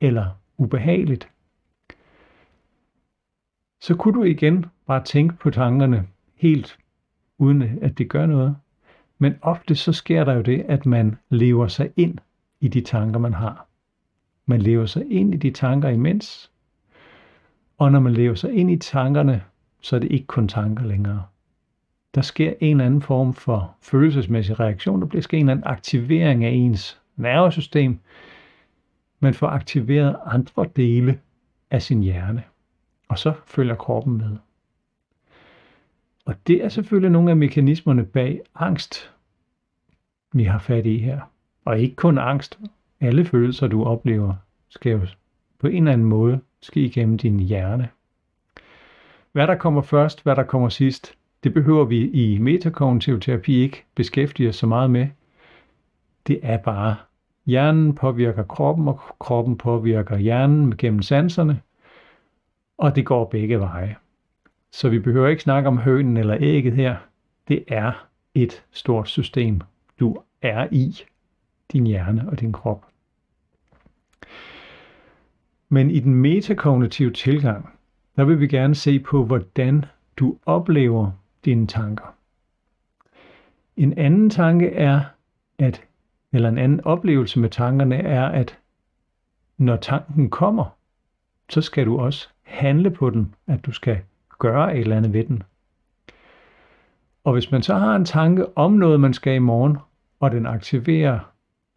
eller 0.00 0.26
ubehageligt, 0.56 1.28
så 3.80 3.96
kunne 3.96 4.14
du 4.14 4.24
igen 4.24 4.66
bare 4.86 5.04
tænke 5.04 5.36
på 5.36 5.50
tankerne 5.50 6.06
helt 6.34 6.78
uden 7.38 7.62
at 7.82 7.98
det 7.98 8.10
gør 8.10 8.26
noget. 8.26 8.56
Men 9.18 9.34
ofte 9.42 9.74
så 9.74 9.92
sker 9.92 10.24
der 10.24 10.34
jo 10.34 10.42
det, 10.42 10.64
at 10.68 10.86
man 10.86 11.16
lever 11.30 11.68
sig 11.68 11.90
ind 11.96 12.18
i 12.60 12.68
de 12.68 12.80
tanker, 12.80 13.18
man 13.18 13.34
har. 13.34 13.67
Man 14.50 14.62
lever 14.62 14.86
sig 14.86 15.12
ind 15.12 15.34
i 15.34 15.36
de 15.36 15.50
tanker 15.50 15.88
imens, 15.88 16.50
og 17.78 17.92
når 17.92 18.00
man 18.00 18.12
lever 18.12 18.34
sig 18.34 18.52
ind 18.52 18.70
i 18.70 18.76
tankerne, 18.76 19.44
så 19.80 19.96
er 19.96 20.00
det 20.00 20.12
ikke 20.12 20.26
kun 20.26 20.48
tanker 20.48 20.84
længere. 20.84 21.24
Der 22.14 22.20
sker 22.20 22.54
en 22.60 22.70
eller 22.70 22.86
anden 22.86 23.02
form 23.02 23.34
for 23.34 23.76
følelsesmæssig 23.80 24.60
reaktion. 24.60 25.00
Der 25.00 25.06
bliver 25.06 25.22
sker 25.22 25.38
en 25.38 25.44
eller 25.44 25.52
anden 25.52 25.66
aktivering 25.66 26.44
af 26.44 26.50
ens 26.50 27.00
nervesystem. 27.16 27.98
Man 29.20 29.34
får 29.34 29.46
aktiveret 29.46 30.16
andre 30.24 30.66
dele 30.76 31.20
af 31.70 31.82
sin 31.82 32.02
hjerne. 32.02 32.42
Og 33.08 33.18
så 33.18 33.32
følger 33.46 33.74
kroppen 33.74 34.16
med. 34.16 34.36
Og 36.24 36.34
det 36.46 36.64
er 36.64 36.68
selvfølgelig 36.68 37.10
nogle 37.10 37.30
af 37.30 37.36
mekanismerne 37.36 38.04
bag 38.04 38.40
angst, 38.54 39.14
vi 40.32 40.44
har 40.44 40.58
fat 40.58 40.86
i 40.86 40.98
her. 40.98 41.20
Og 41.64 41.78
ikke 41.78 41.96
kun 41.96 42.18
angst. 42.18 42.58
Alle 43.00 43.24
følelser, 43.24 43.66
du 43.66 43.84
oplever, 43.84 44.34
skal 44.68 44.92
jo 44.92 45.00
på 45.58 45.66
en 45.66 45.76
eller 45.76 45.92
anden 45.92 46.06
måde 46.06 46.40
ske 46.60 46.80
igennem 46.80 47.18
din 47.18 47.40
hjerne. 47.40 47.88
Hvad 49.32 49.46
der 49.46 49.54
kommer 49.54 49.82
først, 49.82 50.22
hvad 50.22 50.36
der 50.36 50.42
kommer 50.42 50.68
sidst, 50.68 51.14
det 51.44 51.54
behøver 51.54 51.84
vi 51.84 52.10
i 52.10 52.38
metakognitiv 52.38 53.20
terapi 53.20 53.54
ikke 53.54 53.84
beskæftige 53.94 54.48
os 54.48 54.56
så 54.56 54.66
meget 54.66 54.90
med. 54.90 55.08
Det 56.26 56.40
er 56.42 56.56
bare, 56.56 56.96
hjernen 57.46 57.94
påvirker 57.94 58.42
kroppen, 58.42 58.88
og 58.88 59.00
kroppen 59.18 59.58
påvirker 59.58 60.16
hjernen 60.16 60.76
gennem 60.76 61.02
sanserne, 61.02 61.60
og 62.78 62.96
det 62.96 63.06
går 63.06 63.24
begge 63.24 63.60
veje. 63.60 63.96
Så 64.72 64.88
vi 64.88 64.98
behøver 64.98 65.28
ikke 65.28 65.42
snakke 65.42 65.68
om 65.68 65.78
hønen 65.78 66.16
eller 66.16 66.36
ægget 66.40 66.74
her. 66.74 66.96
Det 67.48 67.64
er 67.68 68.06
et 68.34 68.64
stort 68.70 69.08
system, 69.08 69.60
du 70.00 70.16
er 70.42 70.68
i, 70.70 70.96
din 71.72 71.86
hjerne 71.86 72.28
og 72.28 72.40
din 72.40 72.52
krop. 72.52 72.86
Men 75.68 75.90
i 75.90 76.00
den 76.00 76.14
metakognitive 76.14 77.12
tilgang, 77.12 77.70
der 78.16 78.24
vil 78.24 78.40
vi 78.40 78.46
gerne 78.46 78.74
se 78.74 79.00
på, 79.00 79.24
hvordan 79.24 79.84
du 80.16 80.38
oplever 80.46 81.10
dine 81.44 81.66
tanker. 81.66 82.14
En 83.76 83.98
anden 83.98 84.30
tanke 84.30 84.72
er, 84.72 85.00
at, 85.58 85.84
eller 86.32 86.48
en 86.48 86.58
anden 86.58 86.80
oplevelse 86.84 87.40
med 87.40 87.50
tankerne 87.50 87.96
er, 87.96 88.26
at 88.26 88.58
når 89.58 89.76
tanken 89.76 90.30
kommer, 90.30 90.76
så 91.48 91.60
skal 91.60 91.86
du 91.86 91.98
også 91.98 92.28
handle 92.42 92.90
på 92.90 93.10
den, 93.10 93.34
at 93.46 93.66
du 93.66 93.72
skal 93.72 94.00
gøre 94.38 94.74
et 94.74 94.80
eller 94.80 94.96
andet 94.96 95.12
ved 95.12 95.24
den. 95.24 95.42
Og 97.24 97.32
hvis 97.32 97.50
man 97.50 97.62
så 97.62 97.74
har 97.74 97.96
en 97.96 98.04
tanke 98.04 98.58
om 98.58 98.72
noget, 98.72 99.00
man 99.00 99.14
skal 99.14 99.34
i 99.34 99.38
morgen, 99.38 99.78
og 100.20 100.30
den 100.30 100.46
aktiverer 100.46 101.18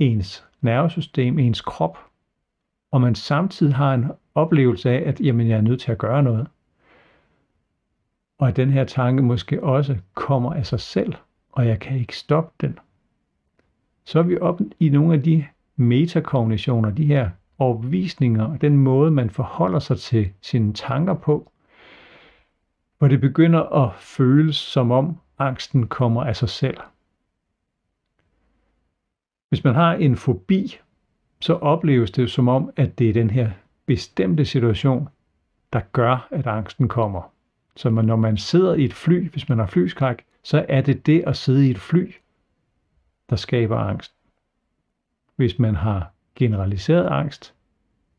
ens 0.02 0.46
nervesystem, 0.62 1.40
ens 1.40 1.62
krop, 1.62 1.98
og 2.92 3.02
man 3.02 3.16
samtidig 3.16 3.76
har 3.76 3.94
en 3.94 4.12
oplevelse 4.36 4.90
af, 4.90 5.10
at 5.10 5.22
jamen, 5.22 5.48
jeg 5.48 5.58
er 5.58 5.62
nødt 5.62 5.82
til 5.82 5.92
at 5.92 5.98
gøre 5.98 6.24
noget, 6.24 6.48
og 8.40 8.48
at 8.48 8.56
den 8.56 8.70
her 8.70 8.84
tanke 8.84 9.24
måske 9.24 9.64
også 9.64 9.98
kommer 10.14 10.54
af 10.54 10.66
sig 10.66 10.80
selv, 10.80 11.14
og 11.52 11.68
jeg 11.68 11.80
kan 11.80 11.98
ikke 11.98 12.18
stoppe 12.18 12.68
den, 12.68 12.80
så 14.06 14.20
er 14.20 14.24
vi 14.24 14.40
op 14.40 14.60
i 14.80 14.90
nogle 14.90 15.14
af 15.14 15.24
de 15.24 15.46
metakognitioner, 15.76 16.90
de 16.90 17.06
her 17.06 17.30
overbevisninger 17.60 18.46
og 18.46 18.62
den 18.62 18.78
måde, 18.78 19.12
man 19.12 19.30
forholder 19.30 19.80
sig 19.80 20.00
til 20.00 20.30
sine 20.42 20.74
tanker 20.74 21.14
på, 21.14 21.52
hvor 22.98 23.08
det 23.08 23.22
begynder 23.22 23.86
at 23.86 23.96
føles 23.96 24.56
som 24.56 24.92
om 24.92 25.18
angsten 25.40 25.88
kommer 25.88 26.24
af 26.24 26.36
sig 26.36 26.50
selv. 26.50 26.78
Hvis 29.52 29.64
man 29.64 29.76
har 29.76 29.94
en 29.94 30.16
fobi, 30.16 30.80
så 31.40 31.54
opleves 31.54 32.12
det 32.12 32.32
som 32.32 32.48
om, 32.48 32.72
at 32.76 33.00
det 33.00 33.10
er 33.10 33.14
den 33.14 33.30
her 33.30 33.52
bestemte 33.86 34.46
situation, 34.46 35.10
der 35.74 35.80
gør, 35.92 36.28
at 36.32 36.48
angsten 36.48 36.88
kommer. 36.88 37.34
Så 37.76 37.90
man, 37.90 38.06
når 38.06 38.16
man 38.16 38.38
sidder 38.38 38.74
i 38.74 38.84
et 38.84 38.94
fly, 38.94 39.30
hvis 39.30 39.50
man 39.50 39.60
har 39.60 39.66
flyskræk, 39.66 40.26
så 40.44 40.66
er 40.70 40.82
det 40.82 41.06
det 41.06 41.24
at 41.28 41.38
sidde 41.38 41.68
i 41.68 41.72
et 41.72 41.80
fly, 41.80 42.14
der 43.30 43.36
skaber 43.36 43.78
angst. 43.78 44.14
Hvis 45.36 45.60
man 45.60 45.76
har 45.76 46.14
generaliseret 46.36 47.08
angst, 47.08 47.54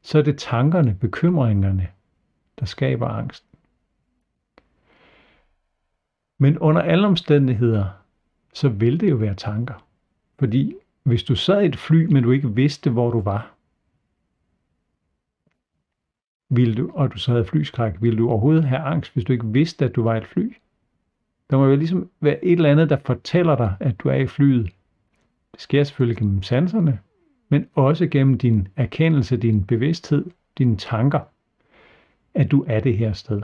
så 0.03 0.19
er 0.19 0.23
det 0.23 0.39
tankerne, 0.39 0.95
bekymringerne, 0.95 1.89
der 2.61 2.67
skaber 2.67 3.09
angst. 3.09 3.45
Men 6.39 6.59
under 6.59 6.83
alle 6.83 7.07
omstændigheder, 7.07 7.87
så 8.53 8.69
vil 8.69 9.01
det 9.01 9.11
jo 9.11 9.17
være 9.17 9.35
tanker. 9.35 9.87
Fordi 10.39 10.75
hvis 11.03 11.23
du 11.23 11.35
sad 11.35 11.63
i 11.63 11.67
et 11.67 11.79
fly, 11.79 12.05
men 12.05 12.23
du 12.23 12.31
ikke 12.31 12.55
vidste, 12.55 12.91
hvor 12.91 13.11
du 13.11 13.21
var, 13.21 13.55
ville 16.49 16.75
du, 16.75 16.91
og 16.95 17.13
du 17.13 17.19
så 17.19 17.31
havde 17.33 17.45
flyskræk, 17.45 17.95
ville 18.01 18.19
du 18.19 18.31
overhovedet 18.31 18.65
have 18.65 18.81
angst, 18.81 19.13
hvis 19.13 19.25
du 19.25 19.33
ikke 19.33 19.47
vidste, 19.47 19.85
at 19.85 19.95
du 19.95 20.03
var 20.03 20.15
i 20.15 20.19
et 20.19 20.27
fly? 20.27 20.53
Der 21.51 21.59
må 21.59 21.67
jo 21.67 21.77
ligesom 21.77 22.11
være 22.21 22.45
et 22.45 22.53
eller 22.53 22.71
andet, 22.71 22.91
der 22.91 22.97
fortæller 23.05 23.57
dig, 23.57 23.77
at 23.81 24.01
du 24.01 24.09
er 24.09 24.15
i 24.15 24.27
flyet. 24.27 24.71
Det 25.53 25.61
sker 25.61 25.85
selvfølgelig 25.85 26.17
gennem 26.17 26.43
sanserne, 26.43 27.01
men 27.49 27.69
også 27.75 28.07
gennem 28.07 28.39
din 28.39 28.69
erkendelse, 28.77 29.37
din 29.37 29.65
bevidsthed, 29.65 30.25
dine 30.59 30.77
tanker, 30.77 31.21
at 32.35 32.51
du 32.51 32.65
er 32.69 32.81
det 32.81 32.99
her 32.99 33.13
sted. 33.13 33.43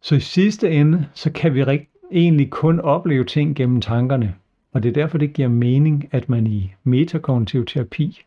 Så 0.00 0.14
i 0.14 0.20
sidste 0.20 0.70
ende, 0.70 1.08
så 1.14 1.32
kan 1.32 1.54
vi 1.54 1.64
rigt- 1.64 1.97
egentlig 2.12 2.50
kun 2.50 2.80
opleve 2.80 3.24
ting 3.24 3.56
gennem 3.56 3.80
tankerne, 3.80 4.34
og 4.72 4.82
det 4.82 4.88
er 4.88 4.92
derfor, 4.92 5.18
det 5.18 5.32
giver 5.32 5.48
mening, 5.48 6.08
at 6.10 6.28
man 6.28 6.46
i 6.46 6.74
metakognitiv 6.84 7.66
terapi 7.66 8.22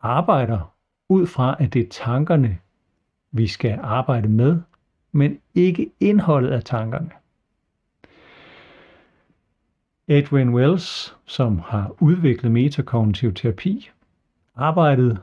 arbejder 0.00 0.74
ud 1.08 1.26
fra, 1.26 1.56
at 1.58 1.74
det 1.74 1.82
er 1.82 1.88
tankerne, 1.90 2.58
vi 3.32 3.46
skal 3.46 3.78
arbejde 3.82 4.28
med, 4.28 4.60
men 5.12 5.38
ikke 5.54 5.90
indholdet 6.00 6.50
af 6.50 6.64
tankerne. 6.64 7.10
Edwin 10.08 10.54
Wells, 10.54 11.16
som 11.24 11.58
har 11.58 11.94
udviklet 12.00 12.52
metakognitiv 12.52 13.34
terapi, 13.34 13.90
arbejdede 14.56 15.18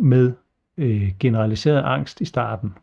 med 0.00 0.32
øh, 0.76 1.12
generaliseret 1.20 1.82
angst 1.82 2.20
i 2.20 2.24
starten. 2.24 2.74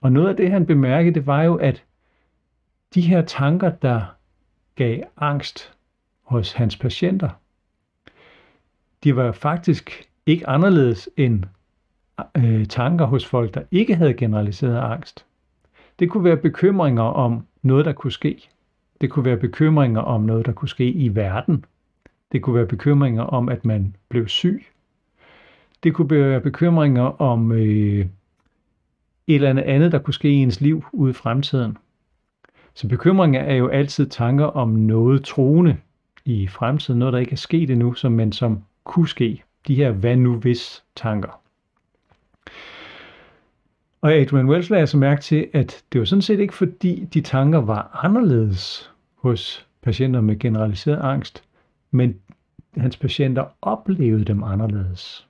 Og 0.00 0.12
noget 0.12 0.28
af 0.28 0.36
det, 0.36 0.50
han 0.50 0.66
bemærkede, 0.66 1.14
det 1.14 1.26
var 1.26 1.42
jo, 1.42 1.54
at 1.54 1.84
de 2.94 3.00
her 3.00 3.22
tanker, 3.22 3.70
der 3.70 4.02
gav 4.74 5.02
angst 5.16 5.72
hos 6.22 6.52
hans 6.52 6.76
patienter, 6.76 7.30
de 9.04 9.16
var 9.16 9.32
faktisk 9.32 10.08
ikke 10.26 10.48
anderledes 10.48 11.08
end 11.16 11.44
øh, 12.36 12.66
tanker 12.66 13.04
hos 13.04 13.26
folk, 13.26 13.54
der 13.54 13.62
ikke 13.70 13.94
havde 13.94 14.14
generaliseret 14.14 14.78
angst. 14.78 15.26
Det 15.98 16.10
kunne 16.10 16.24
være 16.24 16.36
bekymringer 16.36 17.02
om 17.02 17.46
noget, 17.62 17.84
der 17.84 17.92
kunne 17.92 18.12
ske. 18.12 18.48
Det 19.00 19.10
kunne 19.10 19.24
være 19.24 19.36
bekymringer 19.36 20.00
om 20.00 20.22
noget, 20.22 20.46
der 20.46 20.52
kunne 20.52 20.68
ske 20.68 20.90
i 20.90 21.14
verden. 21.14 21.64
Det 22.32 22.42
kunne 22.42 22.56
være 22.56 22.66
bekymringer 22.66 23.22
om, 23.22 23.48
at 23.48 23.64
man 23.64 23.96
blev 24.08 24.28
syg. 24.28 24.64
Det 25.82 25.94
kunne 25.94 26.10
være 26.10 26.40
bekymringer 26.40 27.20
om 27.20 27.52
øh, 27.52 28.06
et 29.26 29.34
eller 29.34 29.50
andet 29.50 29.62
andet, 29.62 29.92
der 29.92 29.98
kunne 29.98 30.14
ske 30.14 30.30
i 30.30 30.34
ens 30.34 30.60
liv 30.60 30.84
ude 30.92 31.10
i 31.10 31.14
fremtiden. 31.14 31.78
Så 32.74 32.88
bekymringer 32.88 33.40
er 33.40 33.54
jo 33.54 33.68
altid 33.68 34.06
tanker 34.06 34.44
om 34.44 34.68
noget 34.68 35.24
troende 35.24 35.76
i 36.24 36.48
fremtiden, 36.48 36.98
noget 36.98 37.12
der 37.12 37.18
ikke 37.18 37.32
er 37.32 37.36
sket 37.36 37.70
endnu, 37.70 37.94
som, 37.94 38.12
men 38.12 38.32
som 38.32 38.64
kunne 38.84 39.08
ske. 39.08 39.42
De 39.68 39.74
her 39.74 39.90
hvad 39.90 40.16
nu 40.16 40.36
hvis 40.36 40.84
tanker. 40.96 41.40
Og 44.00 44.12
Adrian 44.12 44.48
Wells 44.48 44.70
lagde 44.70 44.86
så 44.86 44.96
mærke 44.96 45.22
til, 45.22 45.48
at 45.52 45.84
det 45.92 45.98
var 45.98 46.04
sådan 46.04 46.22
set 46.22 46.40
ikke 46.40 46.54
fordi 46.54 47.04
de 47.14 47.20
tanker 47.20 47.58
var 47.58 48.00
anderledes 48.04 48.90
hos 49.14 49.66
patienter 49.82 50.20
med 50.20 50.38
generaliseret 50.38 51.00
angst, 51.00 51.44
men 51.90 52.20
hans 52.76 52.96
patienter 52.96 53.44
oplevede 53.62 54.24
dem 54.24 54.42
anderledes. 54.42 55.28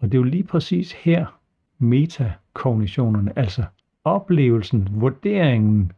Og 0.00 0.12
det 0.12 0.14
er 0.14 0.18
jo 0.18 0.22
lige 0.22 0.44
præcis 0.44 0.92
her 0.92 1.38
metakognitionerne, 1.78 3.38
altså 3.38 3.64
oplevelsen, 4.04 4.88
vurderingen, 4.92 5.92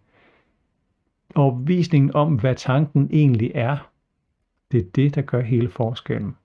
overbevisningen 1.35 2.15
om, 2.15 2.35
hvad 2.35 2.55
tanken 2.55 3.09
egentlig 3.13 3.53
er, 3.55 3.91
det 4.73 4.81
er 4.81 4.91
det, 4.95 5.15
der 5.15 5.23
gør 5.23 5.41
hele 5.41 5.69
forskellen. 5.71 6.37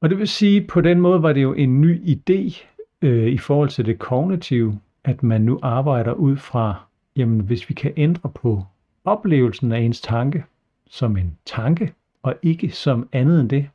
Og 0.00 0.10
det 0.10 0.18
vil 0.18 0.28
sige, 0.28 0.66
på 0.66 0.80
den 0.80 1.00
måde 1.00 1.22
var 1.22 1.32
det 1.32 1.42
jo 1.42 1.52
en 1.52 1.80
ny 1.80 2.00
idé 2.00 2.64
øh, 3.02 3.28
i 3.28 3.38
forhold 3.38 3.68
til 3.68 3.86
det 3.86 3.98
kognitive, 3.98 4.80
at 5.04 5.22
man 5.22 5.40
nu 5.40 5.58
arbejder 5.62 6.12
ud 6.12 6.36
fra, 6.36 6.84
jamen 7.16 7.40
hvis 7.40 7.68
vi 7.68 7.74
kan 7.74 7.92
ændre 7.96 8.30
på 8.30 8.64
oplevelsen 9.04 9.72
af 9.72 9.80
ens 9.80 10.00
tanke 10.00 10.44
som 10.86 11.16
en 11.16 11.38
tanke, 11.46 11.92
og 12.22 12.34
ikke 12.42 12.70
som 12.70 13.08
andet 13.12 13.40
end 13.40 13.50
det, 13.50 13.68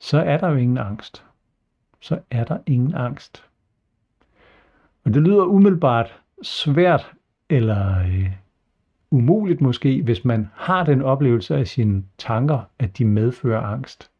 så 0.00 0.18
er 0.18 0.38
der 0.38 0.48
jo 0.48 0.56
ingen 0.56 0.78
angst. 0.78 1.24
Så 2.00 2.18
er 2.30 2.44
der 2.44 2.58
ingen 2.66 2.94
angst. 2.94 3.44
Og 5.04 5.14
det 5.14 5.22
lyder 5.22 5.44
umiddelbart 5.44 6.20
svært 6.42 7.12
eller 7.48 7.98
øh, 7.98 8.30
umuligt 9.10 9.60
måske, 9.60 10.02
hvis 10.02 10.24
man 10.24 10.50
har 10.54 10.84
den 10.84 11.02
oplevelse 11.02 11.56
af 11.56 11.66
sine 11.66 12.04
tanker, 12.18 12.60
at 12.78 12.98
de 12.98 13.04
medfører 13.04 13.60
angst. 13.60 14.10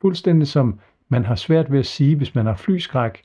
Fuldstændig 0.00 0.48
som 0.48 0.80
man 1.08 1.24
har 1.24 1.34
svært 1.34 1.72
ved 1.72 1.78
at 1.78 1.86
sige, 1.86 2.16
hvis 2.16 2.34
man 2.34 2.46
har 2.46 2.54
flyskræk, 2.54 3.22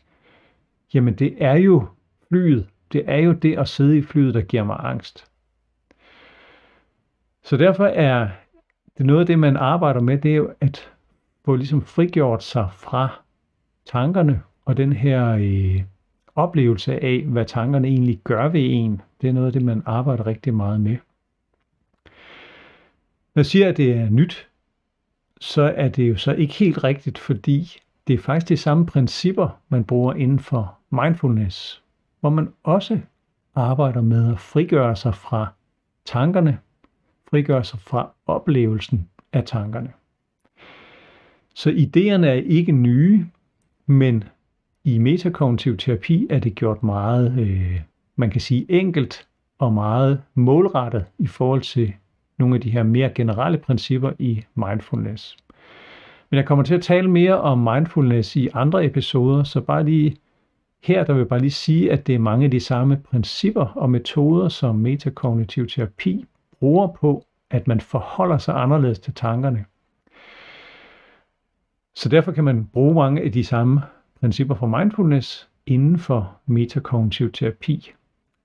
jamen 0.93 1.13
det 1.13 1.35
er 1.43 1.55
jo 1.55 1.87
flyet, 2.27 2.67
det 2.91 3.03
er 3.07 3.17
jo 3.17 3.31
det 3.31 3.57
at 3.57 3.67
sidde 3.67 3.97
i 3.97 4.01
flyet, 4.01 4.33
der 4.33 4.41
giver 4.41 4.63
mig 4.63 4.77
angst. 4.79 5.31
Så 7.43 7.57
derfor 7.57 7.85
er 7.85 8.29
det 8.97 9.05
noget 9.05 9.19
af 9.19 9.25
det, 9.25 9.39
man 9.39 9.57
arbejder 9.57 10.01
med, 10.01 10.17
det 10.17 10.31
er 10.31 10.35
jo 10.35 10.53
at 10.61 10.91
få 11.45 11.55
ligesom 11.55 11.81
frigjort 11.81 12.43
sig 12.43 12.69
fra 12.73 13.20
tankerne 13.85 14.41
og 14.65 14.77
den 14.77 14.93
her 14.93 15.27
øh, 15.27 15.83
oplevelse 16.35 17.03
af, 17.03 17.23
hvad 17.25 17.45
tankerne 17.45 17.87
egentlig 17.87 18.19
gør 18.23 18.47
ved 18.47 18.61
en. 18.63 19.01
Det 19.21 19.29
er 19.29 19.33
noget 19.33 19.47
af 19.47 19.53
det, 19.53 19.61
man 19.61 19.83
arbejder 19.85 20.27
rigtig 20.27 20.53
meget 20.53 20.81
med. 20.81 20.97
Når 23.35 23.39
jeg 23.39 23.45
siger, 23.45 23.69
at 23.69 23.77
det 23.77 23.91
er 23.91 24.09
nyt, 24.09 24.47
så 25.39 25.61
er 25.75 25.87
det 25.87 26.09
jo 26.09 26.17
så 26.17 26.31
ikke 26.31 26.53
helt 26.53 26.83
rigtigt, 26.83 27.17
fordi 27.17 27.77
det 28.07 28.13
er 28.13 28.17
faktisk 28.17 28.49
de 28.49 28.57
samme 28.57 28.85
principper, 28.85 29.59
man 29.69 29.83
bruger 29.83 30.13
inden 30.13 30.39
for 30.39 30.77
mindfulness, 30.89 31.83
hvor 32.19 32.29
man 32.29 32.53
også 32.63 32.99
arbejder 33.55 34.01
med 34.01 34.31
at 34.31 34.39
frigøre 34.39 34.95
sig 34.95 35.15
fra 35.15 35.47
tankerne, 36.05 36.59
frigøre 37.29 37.63
sig 37.63 37.79
fra 37.79 38.09
oplevelsen 38.25 39.09
af 39.33 39.43
tankerne. 39.45 39.91
Så 41.53 41.69
idéerne 41.69 42.25
er 42.25 42.33
ikke 42.33 42.71
nye, 42.71 43.25
men 43.85 44.23
i 44.83 44.97
metakognitiv 44.97 45.77
terapi 45.77 46.27
er 46.29 46.39
det 46.39 46.55
gjort 46.55 46.83
meget, 46.83 47.39
øh, 47.39 47.81
man 48.15 48.29
kan 48.29 48.41
sige 48.41 48.65
enkelt 48.71 49.27
og 49.59 49.73
meget 49.73 50.21
målrettet 50.35 51.05
i 51.17 51.27
forhold 51.27 51.61
til 51.61 51.93
nogle 52.37 52.55
af 52.55 52.61
de 52.61 52.71
her 52.71 52.83
mere 52.83 53.09
generelle 53.15 53.57
principper 53.57 54.11
i 54.19 54.43
mindfulness. 54.55 55.37
Men 56.29 56.37
jeg 56.37 56.45
kommer 56.45 56.63
til 56.63 56.75
at 56.75 56.81
tale 56.81 57.09
mere 57.09 57.41
om 57.41 57.57
mindfulness 57.57 58.35
i 58.35 58.49
andre 58.53 58.85
episoder, 58.85 59.43
så 59.43 59.61
bare 59.61 59.85
lige 59.85 60.15
her 60.83 61.03
der 61.03 61.13
vil 61.13 61.19
jeg 61.19 61.27
bare 61.27 61.39
lige 61.39 61.51
sige, 61.51 61.91
at 61.91 62.07
det 62.07 62.15
er 62.15 62.19
mange 62.19 62.45
af 62.45 62.51
de 62.51 62.59
samme 62.59 62.97
principper 62.97 63.65
og 63.65 63.89
metoder, 63.89 64.49
som 64.49 64.75
metakognitiv 64.75 65.67
terapi 65.67 66.25
bruger 66.59 66.87
på, 66.87 67.25
at 67.49 67.67
man 67.67 67.81
forholder 67.81 68.37
sig 68.37 68.55
anderledes 68.55 68.99
til 68.99 69.13
tankerne. 69.13 69.65
Så 71.95 72.09
derfor 72.09 72.31
kan 72.31 72.43
man 72.43 72.65
bruge 72.65 72.95
mange 72.95 73.21
af 73.21 73.31
de 73.31 73.43
samme 73.43 73.81
principper 74.19 74.55
for 74.55 74.67
mindfulness 74.67 75.49
inden 75.65 75.99
for 75.99 76.37
metakognitiv 76.45 77.31
terapi. 77.31 77.91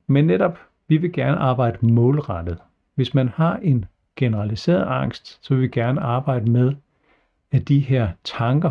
Men 0.06 0.26
netop, 0.26 0.58
vi 0.88 0.96
vil 0.96 1.12
gerne 1.12 1.36
arbejde 1.36 1.86
målrettet. 1.86 2.58
Hvis 2.94 3.14
man 3.14 3.28
har 3.28 3.56
en 3.56 3.84
generaliseret 4.16 4.82
angst, 4.82 5.46
så 5.46 5.54
vil 5.54 5.62
vi 5.62 5.68
gerne 5.68 6.00
arbejde 6.00 6.50
med, 6.50 6.74
at 7.52 7.68
de 7.68 7.78
her 7.78 8.08
tanker, 8.24 8.70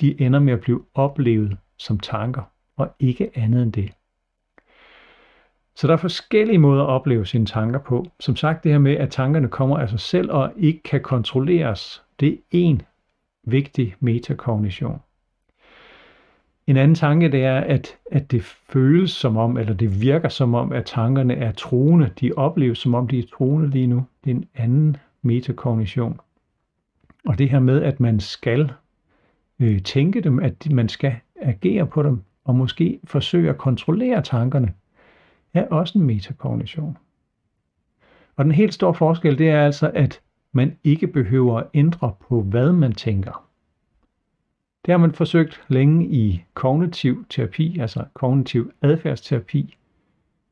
de 0.00 0.20
ender 0.20 0.38
med 0.38 0.52
at 0.52 0.60
blive 0.60 0.84
oplevet 0.94 1.56
som 1.76 1.98
tanker, 1.98 2.42
og 2.76 2.94
ikke 2.98 3.30
andet 3.34 3.62
end 3.62 3.72
det. 3.72 3.92
Så 5.74 5.86
der 5.86 5.92
er 5.92 5.96
forskellige 5.96 6.58
måder 6.58 6.82
at 6.82 6.88
opleve 6.88 7.26
sine 7.26 7.46
tanker 7.46 7.78
på. 7.78 8.06
Som 8.20 8.36
sagt, 8.36 8.64
det 8.64 8.72
her 8.72 8.78
med, 8.78 8.96
at 8.96 9.10
tankerne 9.10 9.48
kommer 9.48 9.78
af 9.78 9.88
sig 9.88 10.00
selv 10.00 10.32
og 10.32 10.52
ikke 10.56 10.82
kan 10.82 11.02
kontrolleres, 11.02 12.02
det 12.20 12.32
er 12.32 12.38
en 12.52 12.82
vigtig 13.44 13.94
metakognition. 14.00 15.00
En 16.66 16.76
anden 16.76 16.94
tanke 16.94 17.32
det 17.32 17.44
er, 17.44 17.60
at, 17.60 17.96
at 18.10 18.30
det 18.30 18.42
føles 18.42 19.10
som 19.10 19.36
om, 19.36 19.56
eller 19.56 19.74
det 19.74 20.02
virker 20.02 20.28
som 20.28 20.54
om, 20.54 20.72
at 20.72 20.84
tankerne 20.84 21.34
er 21.34 21.52
troende. 21.52 22.10
De 22.20 22.32
opleves 22.36 22.78
som 22.78 22.94
om, 22.94 23.08
de 23.08 23.18
er 23.18 23.26
troende 23.36 23.70
lige 23.70 23.86
nu. 23.86 24.04
Det 24.24 24.30
er 24.30 24.34
en 24.34 24.48
anden 24.54 24.96
metakognition. 25.22 26.20
Og 27.26 27.38
det 27.38 27.50
her 27.50 27.60
med, 27.60 27.82
at 27.82 28.00
man 28.00 28.20
skal 28.20 28.72
øh, 29.60 29.82
tænke 29.82 30.20
dem, 30.20 30.38
at 30.38 30.70
man 30.70 30.88
skal 30.88 31.16
agere 31.42 31.86
på 31.86 32.02
dem, 32.02 32.22
og 32.44 32.54
måske 32.54 33.00
forsøge 33.04 33.50
at 33.50 33.58
kontrollere 33.58 34.22
tankerne, 34.22 34.72
er 35.54 35.66
også 35.68 35.98
en 35.98 36.04
metakognition. 36.04 36.98
Og 38.36 38.44
den 38.44 38.52
helt 38.52 38.74
store 38.74 38.94
forskel, 38.94 39.38
det 39.38 39.50
er 39.50 39.64
altså, 39.64 39.90
at 39.94 40.20
man 40.52 40.76
ikke 40.84 41.06
behøver 41.06 41.58
at 41.58 41.66
ændre 41.74 42.14
på, 42.28 42.42
hvad 42.42 42.72
man 42.72 42.92
tænker. 42.92 43.48
Det 44.86 44.92
har 44.92 44.98
man 44.98 45.12
forsøgt 45.12 45.62
længe 45.68 46.06
i 46.06 46.44
kognitiv 46.54 47.24
terapi, 47.30 47.78
altså 47.78 48.04
kognitiv 48.14 48.72
adfærdsterapi, 48.82 49.76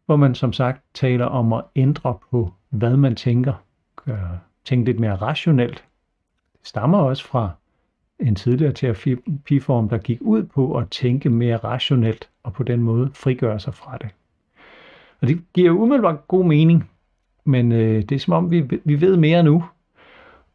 hvor 0.07 0.17
man 0.17 0.35
som 0.35 0.53
sagt 0.53 0.83
taler 0.95 1.25
om 1.25 1.53
at 1.53 1.65
ændre 1.77 2.19
på, 2.31 2.53
hvad 2.69 2.97
man 2.97 3.15
tænker. 3.17 3.53
Tænke 4.65 4.85
lidt 4.85 5.01
mere 5.01 5.17
rationelt. 5.17 5.85
Det 6.59 6.69
stammer 6.69 6.99
også 6.99 7.25
fra 7.25 7.51
en 8.21 8.35
tidligere 8.35 8.73
terapiform, 8.73 9.89
der 9.89 9.99
gik 9.99 10.19
ud 10.21 10.43
på 10.43 10.79
at 10.79 10.91
tænke 10.91 11.31
mere 11.31 11.57
rationelt 11.57 12.29
og 12.43 12.53
på 12.53 12.63
den 12.63 12.83
måde 12.83 13.11
frigøre 13.15 13.61
sig 13.61 13.75
fra 13.75 13.99
det. 13.99 14.09
Og 15.21 15.29
det 15.29 15.45
giver 15.55 15.71
umiddelbart 15.71 16.29
god 16.29 16.45
mening, 16.45 16.91
men 17.45 17.73
øh, 17.73 18.03
det 18.03 18.13
er 18.13 18.19
som 18.19 18.35
om, 18.35 18.51
vi, 18.51 18.61
vi 18.85 19.01
ved 19.01 19.17
mere 19.17 19.43
nu, 19.43 19.65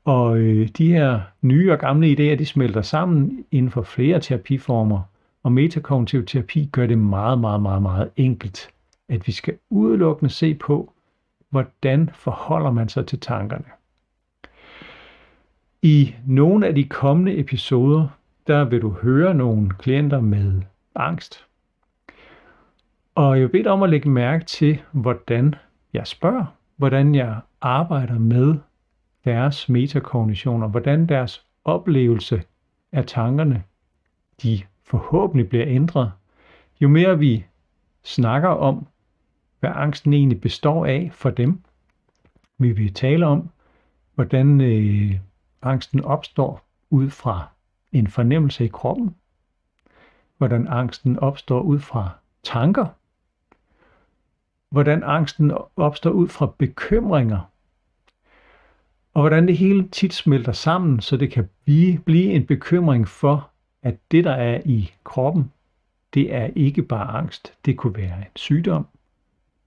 og 0.06 0.38
øh, 0.38 0.68
de 0.68 0.94
her 0.94 1.20
nye 1.42 1.72
og 1.72 1.80
gamle 1.80 2.08
idéer, 2.08 2.36
de 2.36 2.46
smelter 2.46 2.82
sammen 2.82 3.46
inden 3.52 3.72
for 3.72 3.82
flere 3.82 4.20
terapiformer. 4.20 5.02
Og 5.44 5.52
metakognitiv 5.52 6.26
terapi 6.26 6.70
gør 6.72 6.88
det 6.88 6.98
meget, 6.98 7.40
meget, 7.40 7.62
meget, 7.62 7.82
meget 7.82 8.10
enkelt, 8.16 8.70
at 9.10 9.28
vi 9.28 9.32
skal 9.32 9.58
udelukkende 9.70 10.34
se 10.34 10.54
på, 10.54 10.94
hvordan 11.50 12.10
forholder 12.14 12.72
man 12.72 12.90
sig 12.90 13.06
til 13.08 13.20
tankerne. 13.20 13.66
I 15.82 16.16
nogle 16.26 16.68
af 16.68 16.76
de 16.76 16.84
kommende 16.84 17.38
episoder, 17.38 18.08
der 18.48 18.64
vil 18.64 18.82
du 18.82 18.90
høre 18.90 19.34
nogle 19.34 19.70
klienter 19.70 20.22
med 20.22 20.62
angst. 20.96 21.46
Og 23.16 23.36
jeg 23.36 23.42
vil 23.42 23.50
bede 23.50 23.64
dig 23.64 23.72
om 23.72 23.84
at 23.84 23.90
lægge 23.90 24.10
mærke 24.10 24.46
til, 24.46 24.82
hvordan 24.92 25.56
jeg 25.94 26.08
spørger, 26.08 26.46
hvordan 26.78 27.16
jeg 27.16 27.40
arbejder 27.62 28.20
med 28.20 28.56
deres 29.25 29.69
metakognitioner, 29.69 30.67
hvordan 30.67 31.05
deres 31.05 31.45
oplevelse 31.65 32.43
af 32.91 33.05
tankerne, 33.05 33.63
de 34.43 34.62
forhåbentlig 34.84 35.49
bliver 35.49 35.65
ændret, 35.67 36.12
jo 36.81 36.88
mere 36.89 37.19
vi 37.19 37.45
snakker 38.03 38.49
om, 38.49 38.88
hvad 39.60 39.71
angsten 39.75 40.13
egentlig 40.13 40.41
består 40.41 40.86
af 40.86 41.10
for 41.13 41.29
dem, 41.29 41.62
vil 42.57 42.77
vi 42.77 42.89
tale 42.89 43.25
om, 43.25 43.49
hvordan 44.15 44.62
øh, 44.62 45.19
angsten 45.62 46.03
opstår 46.03 46.65
ud 46.89 47.10
fra 47.10 47.47
en 47.91 48.07
fornemmelse 48.07 48.65
i 48.65 48.67
kroppen, 48.67 49.15
hvordan 50.38 50.67
angsten 50.67 51.19
opstår 51.19 51.62
ud 51.62 51.79
fra 51.79 52.10
tanker, 52.43 52.86
hvordan 54.69 55.03
angsten 55.03 55.51
opstår 55.75 56.12
ud 56.12 56.27
fra 56.27 56.53
bekymringer, 56.57 57.51
og 59.13 59.21
hvordan 59.21 59.47
det 59.47 59.58
hele 59.58 59.88
tit 59.88 60.13
smelter 60.13 60.52
sammen, 60.52 61.00
så 61.00 61.17
det 61.17 61.32
kan 61.32 61.50
blive, 61.65 62.00
blive 62.00 62.32
en 62.32 62.45
bekymring 62.45 63.08
for, 63.08 63.50
at 63.84 63.95
det, 64.12 64.24
der 64.24 64.32
er 64.32 64.62
i 64.65 64.91
kroppen, 65.04 65.52
det 66.13 66.36
er 66.36 66.50
ikke 66.56 66.82
bare 66.82 67.08
angst. 67.08 67.54
Det 67.65 67.78
kunne 67.78 67.95
være 67.95 68.17
en 68.17 68.36
sygdom, 68.36 68.88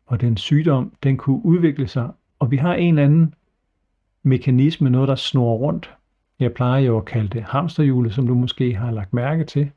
og 0.06 0.20
den 0.20 0.36
sygdom, 0.36 0.92
den 1.02 1.16
kunne 1.16 1.44
udvikle 1.44 1.88
sig, 1.88 2.10
og 2.38 2.50
vi 2.50 2.56
har 2.56 2.74
en 2.74 2.88
eller 2.88 3.04
anden 3.04 3.34
mekanisme, 4.22 4.90
noget 4.90 5.08
der 5.08 5.14
snor 5.14 5.56
rundt. 5.56 5.94
Jeg 6.40 6.52
plejer 6.52 6.80
jo 6.80 6.98
at 6.98 7.04
kalde 7.04 7.28
det 7.28 7.42
hamsterhjulet, 7.42 8.14
som 8.14 8.26
du 8.26 8.34
måske 8.34 8.74
har 8.74 8.90
lagt 8.90 9.12
mærke 9.12 9.44
til. 9.44 9.70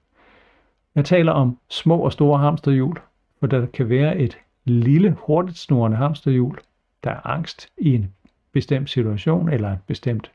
Jeg 0.96 1.06
taler 1.06 1.32
om 1.32 1.58
små 1.70 1.98
og 1.98 2.14
store 2.14 2.40
hamsterhjul, 2.40 2.98
hvor 3.40 3.48
der 3.48 3.66
kan 3.66 3.90
være 3.90 4.18
et 4.18 4.38
lille, 4.66 5.16
hurtigt 5.20 5.58
snorende 5.58 5.98
hamsterhjul, 5.98 6.60
der 7.04 7.12
er 7.12 7.28
angst 7.28 7.68
i 7.78 7.96
en 7.96 8.14
bestemt 8.52 8.90
situation 8.90 9.50
eller 9.50 9.72
et 9.72 9.80
bestemt, 9.88 10.32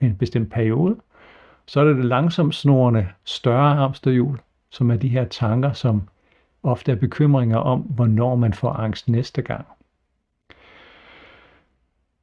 en 0.00 0.16
bestemt 0.16 0.50
periode, 0.50 0.96
så 1.66 1.80
er 1.80 1.84
det 1.84 1.96
det 1.96 2.04
langsomt 2.04 2.54
snorende 2.54 3.08
større 3.24 3.74
hamsterhjul, 3.74 4.38
som 4.70 4.90
er 4.90 4.96
de 4.96 5.08
her 5.08 5.24
tanker, 5.24 5.72
som 5.72 6.02
ofte 6.62 6.92
er 6.92 6.96
bekymringer 6.96 7.56
om, 7.56 7.80
hvornår 7.80 8.36
man 8.36 8.52
får 8.52 8.72
angst 8.72 9.08
næste 9.08 9.42
gang. 9.42 9.66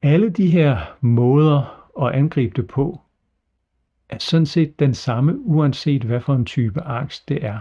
Alle 0.02 0.30
de 0.30 0.47
her 0.47 0.97
måder 1.02 1.86
at 2.02 2.13
angribe 2.15 2.62
det 2.62 2.67
på, 2.67 3.02
er 4.10 4.17
sådan 4.17 4.45
set 4.45 4.80
den 4.80 4.93
samme, 4.93 5.39
uanset 5.39 6.04
hvad 6.04 6.21
for 6.21 6.36
en 6.36 6.45
type 6.45 6.82
angst 6.82 7.30
det 7.30 7.45
er. 7.45 7.60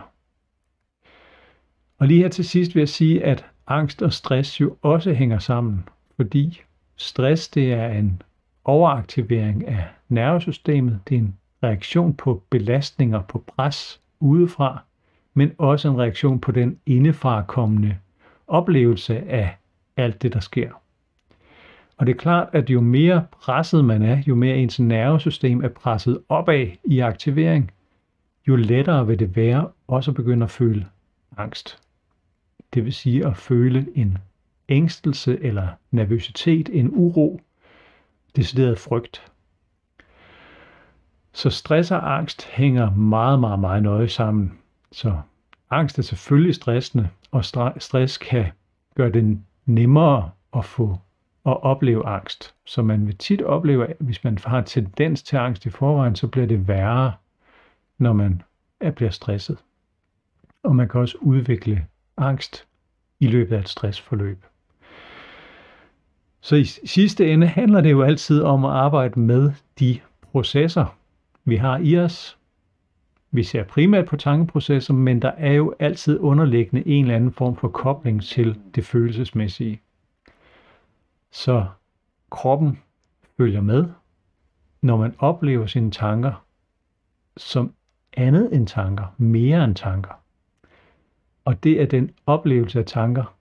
Og 1.99 2.07
lige 2.07 2.23
her 2.23 2.29
til 2.29 2.45
sidst 2.45 2.75
vil 2.75 2.81
jeg 2.81 2.89
sige, 2.89 3.25
at 3.25 3.47
angst 3.67 4.03
og 4.03 4.13
stress 4.13 4.61
jo 4.61 4.77
også 4.83 5.13
hænger 5.13 5.39
sammen, 5.39 5.89
fordi 6.17 6.63
Stress 6.99 7.49
det 7.49 7.73
er 7.73 7.89
en 7.89 8.23
overaktivering 8.65 9.69
af 9.69 9.85
nervesystemet. 10.09 11.01
Det 11.09 11.15
er 11.15 11.19
en 11.19 11.37
reaktion 11.63 12.15
på 12.15 12.43
belastninger, 12.51 13.23
på 13.23 13.45
pres 13.47 14.01
udefra, 14.21 14.83
men 15.35 15.53
også 15.59 15.89
en 15.89 15.99
reaktion 15.99 16.41
på 16.41 16.53
den 16.53 16.79
indefrakommende 16.87 17.97
oplevelse 18.47 19.31
af 19.31 19.57
alt 19.97 20.23
det, 20.23 20.33
der 20.33 20.41
sker. 20.41 20.71
Og 21.97 22.07
det 22.07 22.13
er 22.13 22.19
klart, 22.19 22.49
at 22.53 22.71
jo 22.71 22.81
mere 22.81 23.27
presset 23.31 23.85
man 23.85 24.03
er, 24.03 24.23
jo 24.27 24.35
mere 24.35 24.57
ens 24.57 24.81
nervesystem 24.81 25.65
er 25.65 25.69
presset 25.69 26.19
opad 26.29 26.67
i 26.85 27.01
aktivering, 27.01 27.71
jo 28.49 28.57
lettere 28.57 29.07
vil 29.07 29.19
det 29.19 29.37
være 29.37 29.69
også 29.89 30.11
at 30.11 30.15
begynde 30.15 30.45
at 30.45 30.51
føle 30.51 30.87
angst. 31.37 31.79
Det 32.75 32.85
vil 32.85 32.93
sige 32.93 33.27
at 33.27 33.37
føle 33.37 33.87
en 33.95 34.19
ængstelse 34.69 35.43
eller 35.43 35.69
nervøsitet, 35.91 36.69
en 36.73 36.91
uro, 36.93 37.41
decideret 38.37 38.79
frygt. 38.79 39.33
Så 41.33 41.51
stress 41.51 41.91
og 41.91 42.17
angst 42.17 42.47
hænger 42.47 42.91
meget, 42.91 43.41
meget, 43.41 43.59
meget 43.59 43.83
nøje 43.83 44.09
sammen. 44.09 44.59
Så 44.93 45.21
angst 45.71 45.99
er 45.99 46.03
selvfølgelig 46.03 46.55
stressende, 46.55 47.09
og 47.31 47.45
stress 47.79 48.19
kan 48.19 48.47
gøre 48.95 49.13
det 49.13 49.41
nemmere 49.67 50.31
at 50.57 50.65
få 50.65 50.99
at 51.47 51.63
opleve 51.63 52.07
angst. 52.07 52.55
Så 52.65 52.83
man 52.83 53.07
vil 53.07 53.17
tit 53.17 53.43
opleve, 53.43 53.87
at 53.87 53.97
hvis 54.01 54.25
man 54.25 54.39
har 54.45 54.61
tendens 54.61 55.23
til 55.23 55.37
angst 55.37 55.67
i 55.67 55.71
forvejen, 55.71 56.17
så 56.17 56.27
bliver 56.27 56.47
det 56.47 56.69
værre, 56.69 57.13
når 57.99 58.13
man 58.13 58.43
er 58.81 58.91
bliver 58.91 59.11
stresset. 59.11 59.59
Og 60.63 60.77
man 60.77 60.89
kan 60.89 61.01
også 61.01 61.19
udvikle 61.21 61.87
angst 62.17 62.67
i 63.21 63.27
løbet 63.27 63.57
af 63.57 63.61
et 63.61 63.69
stressforløb. 63.69 64.45
Så 66.49 66.57
i 66.57 66.65
sidste 66.65 67.33
ende 67.33 67.47
handler 67.47 67.81
det 67.81 67.91
jo 67.91 68.03
altid 68.03 68.43
om 68.43 68.65
at 68.65 68.71
arbejde 68.71 69.21
med 69.21 69.53
de 69.79 70.01
processer, 70.23 70.97
vi 71.45 71.57
har 71.57 71.79
i 71.79 71.99
os. 71.99 72.39
Vi 73.31 73.43
ser 73.43 73.65
primært 73.65 74.07
på 74.07 74.17
tankeprocesser, 74.17 74.95
men 74.95 75.23
der 75.23 75.31
er 75.31 75.53
jo 75.53 75.75
altid 75.79 76.19
underliggende 76.21 76.87
en 76.87 77.05
eller 77.05 77.17
anden 77.17 77.33
form 77.33 77.57
for 77.57 77.69
kobling 77.69 78.23
til 78.23 78.61
det 78.75 78.85
følelsesmæssige. 78.85 79.81
Så 81.31 81.67
kroppen 82.31 82.79
følger 83.37 83.61
med, 83.61 83.85
når 84.83 84.97
man 84.97 85.15
oplever 85.19 85.67
sine 85.67 85.91
tanker 85.91 86.45
som 87.37 87.75
andet 88.17 88.55
end 88.55 88.67
tanker, 88.67 89.05
mere 89.19 89.65
end 89.65 89.75
tanker. 89.75 90.13
Og 91.45 91.65
det 91.65 91.83
er 91.83 91.87
den 91.87 92.11
oplevelse 92.27 92.79
af 92.79 92.87
tanker, 92.87 93.38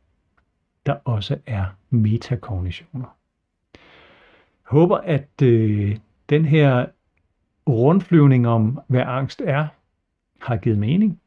der 0.88 0.96
også 1.06 1.38
er 1.46 1.66
metakognitioner. 1.90 3.16
Jeg 3.74 4.80
håber, 4.80 4.98
at 4.98 5.42
øh, 5.44 5.98
den 6.30 6.46
her 6.46 6.86
rundflyvning 7.70 8.48
om, 8.48 8.80
hvad 8.88 9.02
angst 9.02 9.42
er, 9.46 9.68
har 10.42 10.58
givet 10.58 10.78
mening. 10.78 11.20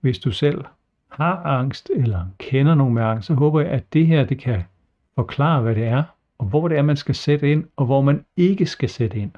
Hvis 0.00 0.18
du 0.18 0.30
selv 0.30 0.64
har 1.08 1.36
angst, 1.36 1.90
eller 1.94 2.26
kender 2.38 2.74
nogen 2.74 2.94
med 2.94 3.02
angst, 3.02 3.26
så 3.26 3.34
håber 3.34 3.60
jeg, 3.60 3.70
at 3.70 3.92
det 3.92 4.06
her 4.06 4.24
det 4.24 4.38
kan 4.38 4.62
forklare, 5.14 5.62
hvad 5.62 5.74
det 5.74 5.84
er, 5.84 6.02
og 6.38 6.46
hvor 6.46 6.68
det 6.68 6.78
er, 6.78 6.82
man 6.82 6.96
skal 6.96 7.14
sætte 7.14 7.52
ind, 7.52 7.64
og 7.76 7.86
hvor 7.86 8.00
man 8.00 8.24
ikke 8.36 8.66
skal 8.66 8.88
sætte 8.88 9.18
ind. 9.18 9.32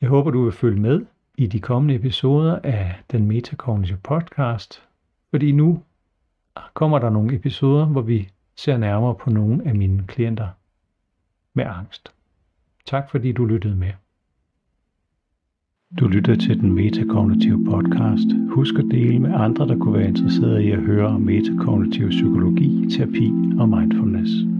Jeg 0.00 0.08
håber, 0.08 0.30
du 0.30 0.44
vil 0.44 0.52
følge 0.52 0.80
med 0.80 1.06
i 1.38 1.46
de 1.46 1.60
kommende 1.60 1.94
episoder 1.94 2.58
af 2.64 2.94
den 3.12 3.26
Metakognitive 3.26 3.98
podcast, 3.98 4.82
fordi 5.30 5.52
nu 5.52 5.82
kommer 6.74 6.98
der 6.98 7.10
nogle 7.10 7.34
episoder, 7.34 7.86
hvor 7.86 8.02
vi 8.02 8.28
ser 8.56 8.76
nærmere 8.76 9.14
på 9.14 9.30
nogle 9.30 9.68
af 9.68 9.74
mine 9.74 10.04
klienter 10.06 10.48
med 11.54 11.64
angst. 11.66 12.12
Tak 12.86 13.10
fordi 13.10 13.32
du 13.32 13.44
lyttede 13.44 13.76
med. 13.76 13.92
Du 16.00 16.08
lytter 16.08 16.34
til 16.34 16.60
den 16.60 16.72
metakognitive 16.72 17.64
podcast. 17.64 18.26
Husk 18.50 18.74
at 18.78 18.84
dele 18.90 19.18
med 19.18 19.34
andre, 19.34 19.68
der 19.68 19.78
kunne 19.78 19.98
være 19.98 20.08
interesserede 20.08 20.64
i 20.64 20.70
at 20.70 20.82
høre 20.82 21.06
om 21.06 21.20
metakognitiv 21.20 22.08
psykologi, 22.08 22.90
terapi 22.90 23.32
og 23.58 23.68
mindfulness. 23.68 24.53